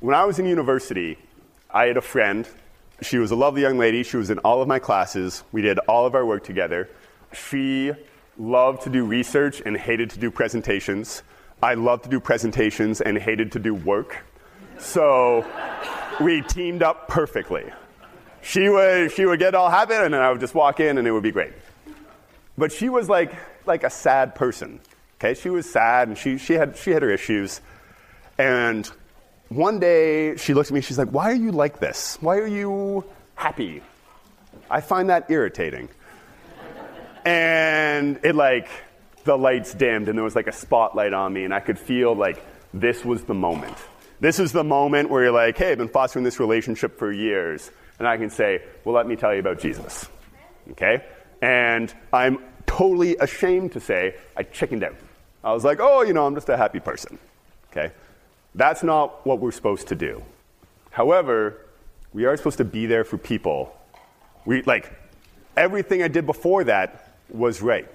When 0.00 0.14
I 0.14 0.24
was 0.26 0.38
in 0.38 0.46
university, 0.46 1.18
I 1.70 1.86
had 1.86 1.96
a 1.96 2.02
friend. 2.02 2.46
She 3.00 3.18
was 3.18 3.30
a 3.30 3.36
lovely 3.36 3.62
young 3.62 3.78
lady. 3.78 4.02
She 4.02 4.16
was 4.16 4.30
in 4.30 4.38
all 4.40 4.60
of 4.60 4.68
my 4.68 4.78
classes. 4.78 5.42
We 5.52 5.62
did 5.62 5.78
all 5.80 6.06
of 6.06 6.14
our 6.14 6.26
work 6.26 6.44
together. 6.44 6.88
She 7.32 7.92
loved 8.38 8.82
to 8.82 8.90
do 8.90 9.04
research 9.04 9.62
and 9.64 9.76
hated 9.76 10.10
to 10.10 10.18
do 10.18 10.30
presentations. 10.30 11.22
I 11.62 11.74
loved 11.74 12.04
to 12.04 12.10
do 12.10 12.20
presentations 12.20 13.00
and 13.00 13.16
hated 13.16 13.52
to 13.52 13.58
do 13.58 13.74
work. 13.74 14.18
So 14.78 15.44
we 16.20 16.42
teamed 16.42 16.82
up 16.82 17.08
perfectly. 17.08 17.64
She 18.42 18.68
would, 18.68 19.12
she 19.12 19.26
would 19.26 19.40
get 19.40 19.54
all 19.54 19.70
happy, 19.70 19.94
and 19.94 20.14
then 20.14 20.20
I 20.20 20.30
would 20.30 20.40
just 20.40 20.54
walk 20.54 20.78
in, 20.78 20.98
and 20.98 21.06
it 21.08 21.10
would 21.10 21.22
be 21.22 21.32
great. 21.32 21.52
But 22.58 22.72
she 22.72 22.90
was 22.90 23.08
like, 23.08 23.32
like 23.66 23.84
a 23.84 23.90
sad 23.90 24.34
person. 24.34 24.80
Okay, 25.18 25.34
she 25.34 25.48
was 25.48 25.68
sad, 25.70 26.08
and 26.08 26.18
she, 26.18 26.36
she, 26.36 26.52
had, 26.54 26.76
she 26.76 26.90
had 26.90 27.02
her 27.02 27.10
issues. 27.10 27.60
And 28.36 28.90
one 29.48 29.78
day 29.78 30.36
she 30.36 30.52
looks 30.52 30.68
at 30.70 30.74
me, 30.74 30.80
she's 30.80 30.98
like, 30.98 31.08
Why 31.08 31.30
are 31.30 31.36
you 31.36 31.52
like 31.52 31.80
this? 31.80 32.18
Why 32.20 32.36
are 32.36 32.46
you 32.46 33.04
happy? 33.34 33.82
I 34.70 34.80
find 34.82 35.08
that 35.08 35.30
irritating. 35.30 35.88
and 37.24 38.20
it 38.22 38.34
like, 38.34 38.68
the 39.24 39.36
lights 39.36 39.74
dimmed 39.74 40.08
and 40.08 40.16
there 40.16 40.24
was 40.24 40.34
like 40.34 40.46
a 40.46 40.52
spotlight 40.52 41.12
on 41.12 41.32
me, 41.32 41.44
and 41.44 41.54
I 41.54 41.60
could 41.60 41.78
feel 41.78 42.14
like 42.14 42.42
this 42.74 43.04
was 43.04 43.24
the 43.24 43.34
moment. 43.34 43.76
This 44.20 44.40
is 44.40 44.52
the 44.52 44.64
moment 44.64 45.10
where 45.10 45.22
you're 45.22 45.32
like, 45.32 45.56
hey, 45.56 45.72
I've 45.72 45.78
been 45.78 45.88
fostering 45.88 46.24
this 46.24 46.40
relationship 46.40 46.98
for 46.98 47.12
years. 47.12 47.70
And 47.98 48.08
I 48.08 48.16
can 48.16 48.30
say, 48.30 48.62
well, 48.84 48.94
let 48.94 49.06
me 49.06 49.16
tell 49.16 49.32
you 49.32 49.40
about 49.40 49.60
Jesus. 49.60 50.08
Okay? 50.72 51.04
And 51.40 51.92
I'm 52.12 52.38
totally 52.78 53.16
ashamed 53.16 53.72
to 53.72 53.80
say 53.80 54.14
I 54.36 54.44
chickened 54.44 54.84
out. 54.84 54.94
I 55.42 55.52
was 55.52 55.64
like, 55.64 55.80
oh, 55.80 56.02
you 56.02 56.12
know, 56.12 56.26
I'm 56.26 56.34
just 56.34 56.48
a 56.48 56.56
happy 56.56 56.78
person. 56.78 57.18
Okay? 57.70 57.92
That's 58.54 58.84
not 58.84 59.26
what 59.26 59.40
we're 59.40 59.50
supposed 59.50 59.88
to 59.88 59.96
do. 59.96 60.22
However, 60.90 61.66
we 62.12 62.24
are 62.24 62.36
supposed 62.36 62.58
to 62.58 62.64
be 62.64 62.86
there 62.86 63.02
for 63.02 63.18
people. 63.18 63.76
We, 64.44 64.62
like, 64.62 64.92
everything 65.56 66.04
I 66.04 66.08
did 66.08 66.24
before 66.24 66.64
that 66.64 67.14
was 67.28 67.60
right. 67.60 67.88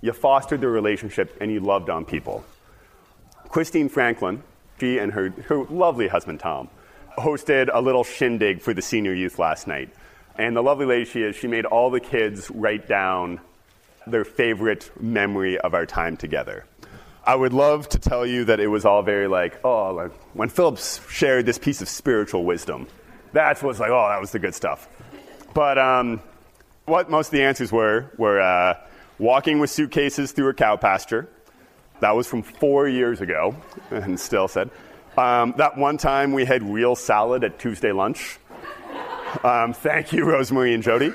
You 0.00 0.12
fostered 0.14 0.62
the 0.62 0.68
relationship 0.68 1.36
and 1.40 1.52
you 1.52 1.60
loved 1.60 1.90
on 1.90 2.06
people. 2.06 2.42
Christine 3.50 3.90
Franklin, 3.90 4.42
she 4.78 4.98
and 4.98 5.12
her, 5.12 5.30
her 5.48 5.64
lovely 5.64 6.08
husband 6.08 6.40
Tom, 6.40 6.70
hosted 7.18 7.68
a 7.72 7.80
little 7.80 8.04
shindig 8.04 8.62
for 8.62 8.72
the 8.72 8.82
senior 8.82 9.12
youth 9.12 9.38
last 9.38 9.66
night. 9.66 9.90
And 10.36 10.56
the 10.56 10.62
lovely 10.62 10.86
lady 10.86 11.04
she 11.04 11.22
is, 11.22 11.36
she 11.36 11.46
made 11.46 11.66
all 11.66 11.90
the 11.90 12.00
kids 12.00 12.50
write 12.50 12.88
down 12.88 13.40
their 14.06 14.24
favorite 14.24 14.90
memory 15.00 15.58
of 15.58 15.74
our 15.74 15.86
time 15.86 16.16
together. 16.16 16.64
I 17.24 17.34
would 17.34 17.52
love 17.52 17.88
to 17.90 17.98
tell 17.98 18.24
you 18.24 18.44
that 18.46 18.60
it 18.60 18.66
was 18.66 18.84
all 18.84 19.02
very 19.02 19.28
like, 19.28 19.60
oh, 19.64 19.92
like 19.92 20.12
when 20.34 20.48
Phillips 20.48 21.00
shared 21.10 21.46
this 21.46 21.58
piece 21.58 21.82
of 21.82 21.88
spiritual 21.88 22.44
wisdom, 22.44 22.86
that's 23.32 23.62
what's 23.62 23.78
like, 23.78 23.90
oh, 23.90 24.08
that 24.08 24.20
was 24.20 24.32
the 24.32 24.38
good 24.38 24.54
stuff. 24.54 24.88
But 25.54 25.78
um, 25.78 26.20
what 26.86 27.10
most 27.10 27.28
of 27.28 27.32
the 27.32 27.42
answers 27.42 27.70
were 27.70 28.10
were 28.16 28.40
uh, 28.40 28.74
walking 29.18 29.58
with 29.60 29.70
suitcases 29.70 30.32
through 30.32 30.48
a 30.48 30.54
cow 30.54 30.76
pasture. 30.76 31.28
That 32.00 32.16
was 32.16 32.26
from 32.26 32.42
four 32.42 32.88
years 32.88 33.20
ago, 33.20 33.54
and 33.90 34.18
still 34.18 34.48
said. 34.48 34.70
Um, 35.16 35.54
that 35.58 35.76
one 35.76 35.98
time 35.98 36.32
we 36.32 36.44
had 36.44 36.62
real 36.62 36.96
salad 36.96 37.44
at 37.44 37.58
Tuesday 37.58 37.92
lunch. 37.92 38.38
Um, 39.44 39.72
thank 39.72 40.12
you, 40.12 40.24
Rosemary 40.24 40.72
and 40.72 40.82
Jody. 40.82 41.12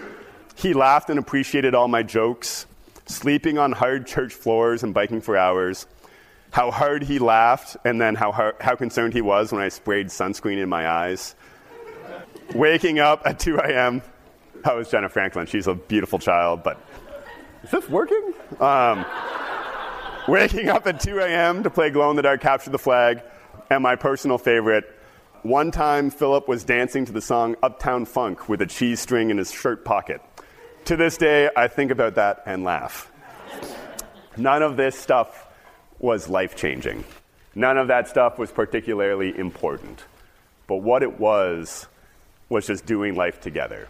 He 0.55 0.73
laughed 0.73 1.09
and 1.09 1.19
appreciated 1.19 1.75
all 1.75 1.87
my 1.87 2.03
jokes. 2.03 2.65
Sleeping 3.07 3.57
on 3.57 3.71
hard 3.71 4.07
church 4.07 4.33
floors 4.33 4.83
and 4.83 4.93
biking 4.93 5.21
for 5.21 5.37
hours 5.37 5.85
how 6.55 6.71
hard 6.71 7.03
he 7.03 7.19
laughed, 7.19 7.75
and 7.83 7.99
then 7.99 8.15
how, 8.15 8.31
hard, 8.31 8.55
how 8.61 8.77
concerned 8.77 9.13
he 9.13 9.19
was 9.19 9.51
when 9.51 9.61
I 9.61 9.67
sprayed 9.67 10.07
sunscreen 10.07 10.57
in 10.57 10.69
my 10.69 10.87
eyes. 10.89 11.35
Waking 12.53 12.97
up 12.99 13.23
at 13.25 13.39
2 13.39 13.57
a.m. 13.57 14.01
That 14.63 14.73
was 14.73 14.89
Jenna 14.89 15.09
Franklin. 15.09 15.47
She's 15.47 15.67
a 15.67 15.73
beautiful 15.73 16.17
child, 16.17 16.63
but 16.63 16.79
is 17.61 17.71
this 17.71 17.89
working? 17.89 18.33
Um, 18.61 19.05
waking 20.29 20.69
up 20.69 20.87
at 20.87 21.01
2 21.01 21.19
a.m. 21.19 21.63
to 21.63 21.69
play 21.69 21.89
glow 21.89 22.09
in 22.09 22.15
the 22.15 22.21
dark, 22.21 22.39
capture 22.39 22.69
the 22.69 22.79
flag, 22.79 23.21
and 23.69 23.83
my 23.83 23.97
personal 23.97 24.37
favorite. 24.37 24.85
One 25.41 25.71
time, 25.71 26.09
Philip 26.09 26.47
was 26.47 26.63
dancing 26.63 27.03
to 27.03 27.11
the 27.11 27.21
song 27.21 27.57
Uptown 27.63 28.05
Funk 28.05 28.47
with 28.47 28.61
a 28.61 28.65
cheese 28.65 29.01
string 29.01 29.29
in 29.29 29.37
his 29.37 29.51
shirt 29.51 29.83
pocket. 29.83 30.21
To 30.85 30.95
this 30.95 31.17
day, 31.17 31.49
I 31.55 31.67
think 31.67 31.89
about 31.89 32.13
that 32.15 32.43
and 32.45 32.63
laugh. 32.63 33.11
None 34.37 34.61
of 34.61 34.77
this 34.77 34.95
stuff 34.95 35.47
was 35.97 36.29
life 36.29 36.55
changing. 36.55 37.03
None 37.55 37.79
of 37.79 37.87
that 37.87 38.07
stuff 38.07 38.37
was 38.37 38.51
particularly 38.51 39.35
important. 39.35 40.03
But 40.67 40.77
what 40.77 41.01
it 41.01 41.19
was, 41.19 41.87
was 42.49 42.67
just 42.67 42.85
doing 42.85 43.15
life 43.15 43.41
together. 43.41 43.87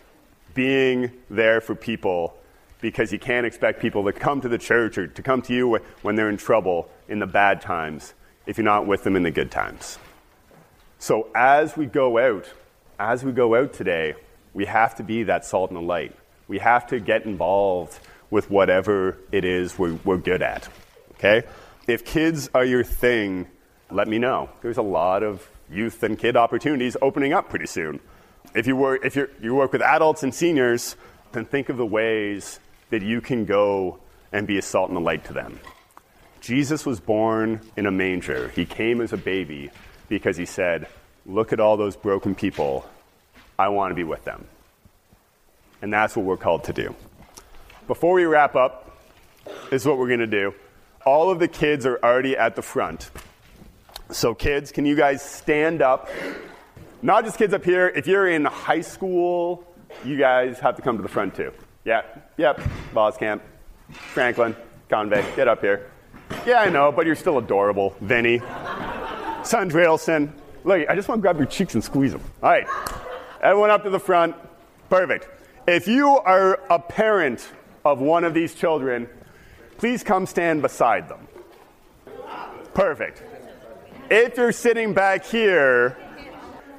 Being 0.53 1.11
there 1.29 1.59
for 1.59 1.75
people 1.75 2.37
because 2.79 3.11
you 3.11 3.19
can't 3.19 3.45
expect 3.45 3.81
people 3.81 4.05
to 4.05 4.13
come 4.13 4.39
to 4.39 4.47
the 4.47 4.57
church 4.57 4.97
or 4.97 5.07
to 5.07 5.21
come 5.21 5.41
to 5.41 5.53
you 5.53 5.79
when 6.01 6.15
they're 6.15 6.29
in 6.29 6.37
trouble 6.37 6.89
in 7.09 7.19
the 7.19 7.27
bad 7.27 7.59
times 7.59 8.13
if 8.45 8.57
you're 8.57 8.63
not 8.63 8.87
with 8.87 9.03
them 9.03 9.17
in 9.17 9.23
the 9.23 9.31
good 9.31 9.51
times. 9.51 9.99
So 10.99 11.27
as 11.35 11.75
we 11.75 11.87
go 11.87 12.17
out, 12.17 12.53
as 12.97 13.25
we 13.25 13.33
go 13.33 13.55
out 13.55 13.73
today, 13.73 14.13
we 14.53 14.65
have 14.65 14.95
to 14.95 15.03
be 15.03 15.23
that 15.23 15.43
salt 15.43 15.71
and 15.71 15.77
the 15.77 15.81
light. 15.81 16.15
We 16.47 16.59
have 16.59 16.87
to 16.87 16.99
get 16.99 17.25
involved 17.25 17.99
with 18.29 18.49
whatever 18.49 19.17
it 19.31 19.45
is 19.45 19.77
we're, 19.77 19.97
we're 20.03 20.17
good 20.17 20.41
at. 20.41 20.67
Okay? 21.13 21.43
If 21.87 22.05
kids 22.05 22.49
are 22.53 22.65
your 22.65 22.83
thing, 22.83 23.47
let 23.91 24.07
me 24.07 24.17
know. 24.17 24.49
There's 24.61 24.77
a 24.77 24.83
lot 24.83 25.23
of 25.23 25.47
youth 25.69 26.03
and 26.03 26.17
kid 26.17 26.35
opportunities 26.35 26.97
opening 27.01 27.33
up 27.33 27.49
pretty 27.49 27.67
soon. 27.67 27.99
If 28.53 28.67
you 28.67 28.75
work, 28.75 29.05
if 29.05 29.15
you 29.15 29.55
work 29.55 29.71
with 29.71 29.81
adults 29.81 30.23
and 30.23 30.33
seniors, 30.33 30.95
then 31.31 31.45
think 31.45 31.69
of 31.69 31.77
the 31.77 31.85
ways 31.85 32.59
that 32.89 33.01
you 33.01 33.21
can 33.21 33.45
go 33.45 33.99
and 34.31 34.47
be 34.47 34.57
a 34.57 34.61
salt 34.61 34.89
and 34.89 34.97
a 34.97 35.01
light 35.01 35.25
to 35.25 35.33
them. 35.33 35.59
Jesus 36.41 36.85
was 36.85 36.99
born 36.99 37.61
in 37.75 37.85
a 37.85 37.91
manger. 37.91 38.49
He 38.49 38.65
came 38.65 39.01
as 39.01 39.13
a 39.13 39.17
baby 39.17 39.71
because 40.09 40.37
he 40.37 40.45
said, 40.45 40.87
Look 41.25 41.51
at 41.53 41.59
all 41.59 41.75
those 41.75 41.95
broken 41.95 42.35
people. 42.35 42.87
I 43.57 43.69
want 43.69 43.91
to 43.91 43.95
be 43.95 44.03
with 44.03 44.23
them. 44.25 44.45
And 45.81 45.91
that's 45.91 46.15
what 46.15 46.25
we're 46.25 46.37
called 46.37 46.63
to 46.65 46.73
do. 46.73 46.95
Before 47.87 48.13
we 48.13 48.25
wrap 48.25 48.55
up, 48.55 48.97
this 49.69 49.83
is 49.83 49.87
what 49.87 49.97
we're 49.97 50.07
going 50.07 50.19
to 50.19 50.27
do. 50.27 50.53
All 51.05 51.29
of 51.29 51.39
the 51.39 51.47
kids 51.47 51.85
are 51.85 51.99
already 52.03 52.35
at 52.35 52.55
the 52.55 52.61
front. 52.61 53.11
So, 54.09 54.33
kids, 54.33 54.71
can 54.71 54.85
you 54.85 54.95
guys 54.95 55.21
stand 55.21 55.81
up? 55.81 56.09
Not 57.01 57.25
just 57.25 57.37
kids 57.37 57.53
up 57.53 57.63
here. 57.63 57.87
If 57.87 58.07
you're 58.07 58.27
in 58.27 58.45
high 58.45 58.81
school, 58.81 59.63
you 60.03 60.17
guys 60.17 60.59
have 60.59 60.75
to 60.77 60.81
come 60.81 60.97
to 60.97 61.03
the 61.03 61.09
front 61.09 61.35
too. 61.35 61.51
Yeah, 61.83 62.01
yep. 62.37 62.59
Camp, 63.19 63.43
Franklin, 63.91 64.55
Convey, 64.89 65.23
get 65.35 65.47
up 65.47 65.61
here. 65.61 65.91
Yeah, 66.45 66.61
I 66.61 66.69
know, 66.69 66.91
but 66.91 67.05
you're 67.05 67.15
still 67.15 67.37
adorable. 67.37 67.95
Vinny, 68.01 68.39
Sundrailson. 69.41 70.31
Look, 70.63 70.89
I 70.89 70.95
just 70.95 71.07
want 71.07 71.19
to 71.19 71.21
grab 71.21 71.37
your 71.37 71.45
cheeks 71.45 71.75
and 71.75 71.83
squeeze 71.83 72.11
them. 72.11 72.21
All 72.41 72.49
right, 72.49 72.67
everyone 73.41 73.69
up 73.69 73.83
to 73.83 73.91
the 73.91 73.99
front. 73.99 74.35
Perfect. 74.89 75.27
If 75.67 75.87
you 75.87 76.09
are 76.19 76.61
a 76.69 76.77
parent 76.77 77.51
of 77.83 77.99
one 77.99 78.23
of 78.23 78.35
these 78.35 78.53
children, 78.53 79.09
please 79.79 80.03
come 80.03 80.27
stand 80.27 80.61
beside 80.61 81.09
them. 81.09 81.27
Perfect. 82.75 83.23
If 84.11 84.37
you're 84.37 84.51
sitting 84.51 84.93
back 84.93 85.25
here 85.25 85.97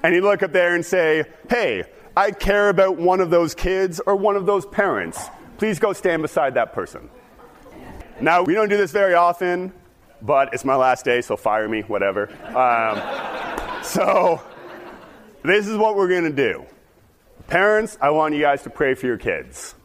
and 0.05 0.15
you 0.15 0.21
look 0.21 0.45
up 0.45 0.53
there 0.53 0.77
and 0.77 0.85
say, 0.85 1.25
hey, 1.51 1.83
I 2.17 2.31
care 2.31 2.69
about 2.69 2.97
one 2.97 3.21
of 3.21 3.29
those 3.29 3.57
kids 3.57 4.01
or 4.07 4.15
one 4.15 4.37
of 4.37 4.47
those 4.47 4.65
parents, 4.65 5.21
please 5.59 5.81
go 5.81 5.93
stand 5.93 6.23
beside 6.23 6.55
that 6.55 6.73
person. 6.73 7.11
Now, 8.21 8.45
we 8.45 8.55
don't 8.55 8.69
do 8.69 8.77
this 8.77 8.93
very 8.93 9.15
often, 9.15 9.73
but 10.23 10.55
it's 10.55 10.65
my 10.65 10.77
last 10.77 11.05
day, 11.05 11.23
so 11.23 11.37
fire 11.37 11.69
me, 11.69 11.81
whatever. 11.83 12.29
Um, 12.57 13.03
so, 13.83 14.41
this 15.43 15.67
is 15.67 15.77
what 15.77 15.97
we're 15.97 16.09
going 16.09 16.25
to 16.25 16.31
do. 16.31 16.67
Parents, 17.49 17.97
I 18.01 18.11
want 18.11 18.35
you 18.35 18.41
guys 18.41 18.65
to 18.65 18.71
pray 18.71 18.95
for 18.95 19.07
your 19.07 19.19
kids. 19.19 19.77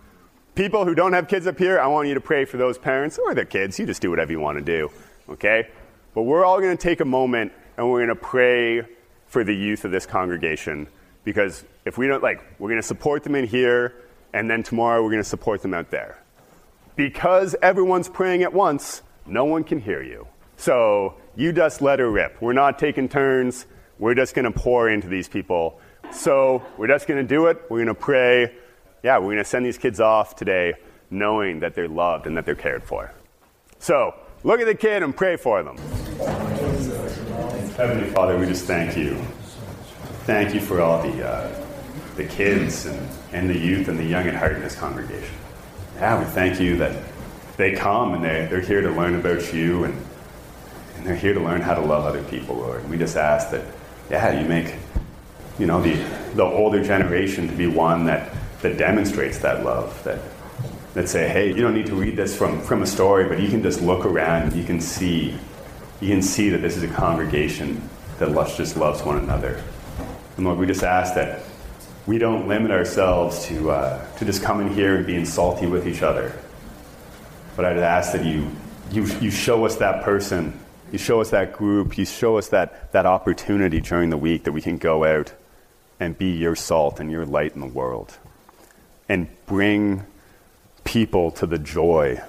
People 0.56 0.84
who 0.84 0.96
don't 0.96 1.14
have 1.14 1.28
kids 1.28 1.46
up 1.46 1.60
here, 1.60 1.80
I 1.80 1.86
want 1.86 2.08
you 2.08 2.16
to 2.16 2.22
pray 2.22 2.44
for 2.46 2.58
those 2.58 2.80
parents 2.80 3.20
or 3.20 3.36
their 3.36 3.46
kids. 3.46 3.78
You 3.78 3.86
just 3.86 4.02
do 4.02 4.10
whatever 4.10 4.32
you 4.32 4.40
want 4.40 4.58
to 4.58 4.64
do, 4.64 4.90
okay? 5.30 5.70
But 6.16 6.24
we're 6.24 6.44
all 6.44 6.60
going 6.60 6.76
to 6.76 6.82
take 6.82 7.02
a 7.02 7.06
moment 7.06 7.52
and 7.78 7.88
we're 7.88 8.00
going 8.00 8.10
to 8.10 8.16
pray 8.16 8.82
for 9.28 9.44
the 9.44 9.54
youth 9.54 9.86
of 9.86 9.92
this 9.92 10.08
congregation 10.08 10.88
because 11.24 11.64
if 11.86 12.00
we 12.00 12.08
don't, 12.08 12.24
like, 12.24 12.44
we're 12.58 12.70
going 12.70 12.82
to 12.82 12.88
support 12.88 13.24
them 13.24 13.36
in 13.36 13.46
here 13.46 13.94
and 14.34 14.50
then 14.50 14.64
tomorrow 14.64 15.04
we're 15.04 15.12
going 15.12 15.24
to 15.24 15.30
support 15.30 15.62
them 15.62 15.76
out 15.76 15.92
there. 15.92 16.18
Because 16.96 17.56
everyone's 17.62 18.10
praying 18.10 18.42
at 18.42 18.54
once, 18.54 19.04
no 19.28 19.46
one 19.46 19.64
can 19.64 19.80
hear 19.80 20.02
you. 20.02 20.28
So 20.58 21.14
you 21.36 21.54
just 21.54 21.80
let 21.80 22.00
her 22.00 22.10
rip. 22.10 22.42
We're 22.42 22.54
not 22.54 22.80
taking 22.80 23.08
turns. 23.08 23.68
We're 24.00 24.16
just 24.16 24.34
going 24.34 24.52
to 24.52 24.60
pour 24.60 24.90
into 24.90 25.08
these 25.08 25.28
people. 25.30 25.80
So 26.14 26.64
we're 26.78 26.88
just 26.88 27.08
going 27.08 27.22
to 27.22 27.28
do 27.28 27.48
it. 27.48 27.64
We're 27.70 27.78
going 27.78 27.88
to 27.88 27.94
pray. 27.94 28.56
Yeah, 29.04 29.18
we're 29.18 29.26
going 29.26 29.38
to 29.38 29.46
send 29.46 29.66
these 29.66 29.78
kids 29.78 30.00
off 30.00 30.36
today 30.36 30.74
knowing 31.10 31.60
that 31.62 31.76
they're 31.76 31.88
loved 31.88 32.28
and 32.28 32.38
that 32.38 32.46
they're 32.46 32.56
cared 32.56 32.84
for. 32.84 33.12
So 33.80 34.16
look 34.44 34.60
at 34.60 34.68
the 34.68 34.76
kid 34.76 35.04
and 35.04 35.16
pray 35.16 35.38
for 35.38 35.64
them. 35.64 35.78
Heavenly 37.78 38.10
Father, 38.12 38.38
we 38.38 38.46
just 38.46 38.66
thank 38.66 38.96
you. 38.96 39.16
Thank 40.26 40.54
you 40.54 40.62
for 40.62 40.82
all 40.82 41.02
the, 41.02 41.28
uh, 41.28 41.66
the 42.16 42.26
kids 42.26 42.86
and, 42.86 43.10
and 43.34 43.50
the 43.50 43.58
youth 43.58 43.88
and 43.88 43.98
the 43.98 44.04
young 44.04 44.28
at 44.28 44.36
heart 44.36 44.54
in 44.54 44.62
this 44.62 44.76
congregation 44.76 45.36
yeah, 46.02 46.18
we 46.18 46.26
thank 46.26 46.60
you 46.60 46.78
that 46.78 47.00
they 47.58 47.74
come 47.74 48.16
and 48.16 48.24
they, 48.24 48.48
they're 48.50 48.60
here 48.60 48.82
to 48.82 48.90
learn 48.90 49.14
about 49.14 49.54
you 49.54 49.84
and, 49.84 50.06
and 50.96 51.06
they're 51.06 51.16
here 51.16 51.36
to 51.36 51.40
learn 51.40 51.62
how 51.62 51.76
to 51.76 51.82
love 51.82 52.06
other 52.06 52.24
people, 52.24 52.56
Lord. 52.56 52.82
And 52.82 52.90
We 52.90 52.98
just 52.98 53.16
ask 53.16 53.52
that, 53.52 53.64
yeah, 54.10 54.42
you 54.42 54.48
make, 54.48 54.74
you 55.62 55.68
know, 55.68 55.80
the, 55.80 55.94
the 56.34 56.44
older 56.44 56.84
generation 56.84 57.48
to 57.48 57.54
be 57.54 57.68
one 57.68 58.06
that, 58.06 58.34
that 58.64 58.80
demonstrates 58.80 59.38
that 59.38 59.64
love, 59.64 60.04
that, 60.04 60.20
that 60.96 61.08
say, 61.08 61.30
hey, 61.30 61.50
you 61.50 61.62
don't 61.62 61.76
need 61.76 61.86
to 61.86 61.94
read 61.94 62.16
this 62.16 62.36
from, 62.36 62.60
from 62.62 62.82
a 62.82 62.88
story, 62.88 63.30
but 63.30 63.40
you 63.40 63.48
can 63.48 63.62
just 63.62 63.80
look 63.80 64.04
around 64.04 64.54
you 64.54 64.64
can 64.64 64.82
see, 64.82 65.38
you 66.02 66.08
can 66.08 66.24
see 66.24 66.50
that 66.50 66.64
this 66.64 66.78
is 66.78 66.84
a 66.84 66.88
congregation 66.88 67.88
that 68.18 68.34
just 68.58 68.76
loves 68.76 69.04
one 69.04 69.20
another. 69.20 69.64
And 70.36 70.48
Lord, 70.48 70.58
we 70.58 70.66
just 70.66 70.82
ask 70.82 71.14
that 71.14 71.44
we 72.08 72.18
don't 72.18 72.48
limit 72.48 72.72
ourselves 72.72 73.46
to, 73.46 73.70
uh, 73.70 74.16
to 74.18 74.26
just 74.26 74.42
coming 74.42 74.74
here 74.74 74.96
and 74.96 75.06
being 75.06 75.26
salty 75.26 75.68
with 75.68 75.88
each 75.88 76.02
other. 76.02 76.36
But 77.56 77.66
I'd 77.66 77.78
ask 77.78 78.14
that 78.14 78.26
you, 78.26 78.50
you, 78.90 79.06
you 79.20 79.30
show 79.30 79.64
us 79.64 79.76
that 79.76 80.04
person, 80.04 80.60
you 80.92 80.98
show 80.98 81.22
us 81.22 81.30
that 81.30 81.54
group, 81.54 82.00
you 82.00 82.06
show 82.06 82.40
us 82.40 82.48
that, 82.48 82.92
that 82.94 83.06
opportunity 83.06 83.80
during 83.80 84.10
the 84.10 84.18
week 84.18 84.46
that 84.46 84.54
we 84.54 84.62
can 84.62 84.78
go 84.78 85.06
out 85.06 85.34
and 86.02 86.18
be 86.18 86.32
your 86.32 86.56
salt 86.56 87.00
and 87.00 87.12
your 87.12 87.28
light 87.28 87.54
in 87.54 87.62
the 87.62 87.68
world 87.68 88.18
and 89.08 89.28
bring 89.46 90.04
people 90.84 91.30
to 91.30 91.46
the 91.46 91.60
joy 91.60 92.20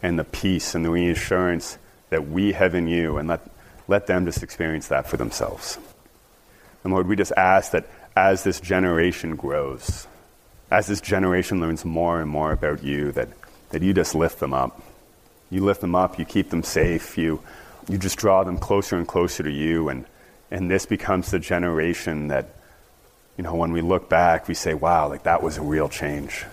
and 0.00 0.16
the 0.16 0.24
peace 0.24 0.76
and 0.76 0.84
the 0.84 0.90
reassurance 0.90 1.78
that 2.10 2.28
we 2.28 2.52
have 2.52 2.76
in 2.76 2.86
you 2.86 3.18
and 3.18 3.28
let, 3.28 3.40
let 3.88 4.06
them 4.06 4.24
just 4.24 4.44
experience 4.44 4.86
that 4.86 5.04
for 5.08 5.16
themselves. 5.16 5.78
And 6.84 6.92
Lord, 6.92 7.08
we 7.08 7.16
just 7.16 7.32
ask 7.36 7.72
that 7.72 7.88
as 8.14 8.44
this 8.44 8.60
generation 8.60 9.34
grows, 9.34 10.06
as 10.70 10.86
this 10.86 11.00
generation 11.00 11.60
learns 11.60 11.84
more 11.84 12.20
and 12.20 12.30
more 12.30 12.52
about 12.52 12.84
you, 12.84 13.10
that, 13.12 13.28
that 13.70 13.82
you 13.82 13.92
just 13.92 14.14
lift 14.14 14.38
them 14.38 14.54
up. 14.54 14.80
You 15.50 15.64
lift 15.64 15.80
them 15.80 15.96
up, 15.96 16.20
you 16.20 16.24
keep 16.24 16.50
them 16.50 16.62
safe, 16.62 17.18
you, 17.18 17.42
you 17.88 17.98
just 17.98 18.16
draw 18.16 18.44
them 18.44 18.58
closer 18.58 18.96
and 18.96 19.08
closer 19.08 19.42
to 19.42 19.50
you, 19.50 19.88
and, 19.88 20.06
and 20.52 20.70
this 20.70 20.86
becomes 20.86 21.32
the 21.32 21.40
generation 21.40 22.28
that, 22.28 22.61
you 23.36 23.44
know, 23.44 23.54
when 23.54 23.72
we 23.72 23.80
look 23.80 24.08
back, 24.08 24.48
we 24.48 24.54
say, 24.54 24.74
wow, 24.74 25.08
like 25.08 25.22
that 25.24 25.42
was 25.42 25.56
a 25.58 25.62
real 25.62 25.88
change. 25.88 26.44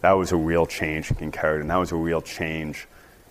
That 0.00 0.12
was 0.12 0.32
a 0.32 0.36
real 0.36 0.66
change 0.66 1.10
in 1.10 1.16
Kincardine. 1.16 1.68
That 1.68 1.76
was 1.76 1.92
a 1.92 1.96
real 1.96 2.22
change 2.22 2.86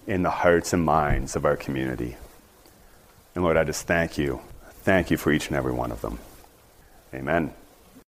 in 0.07 0.23
the 0.23 0.29
hearts 0.29 0.73
and 0.73 0.83
minds 0.83 1.35
of 1.35 1.45
our 1.45 1.57
community. 1.57 2.15
And 3.35 3.43
Lord, 3.43 3.57
I 3.57 3.63
just 3.63 3.87
thank 3.87 4.17
you. 4.17 4.41
Thank 4.83 5.11
you 5.11 5.17
for 5.17 5.31
each 5.31 5.47
and 5.47 5.55
every 5.55 5.73
one 5.73 5.91
of 5.91 6.01
them. 6.01 6.19
Amen. 7.13 7.53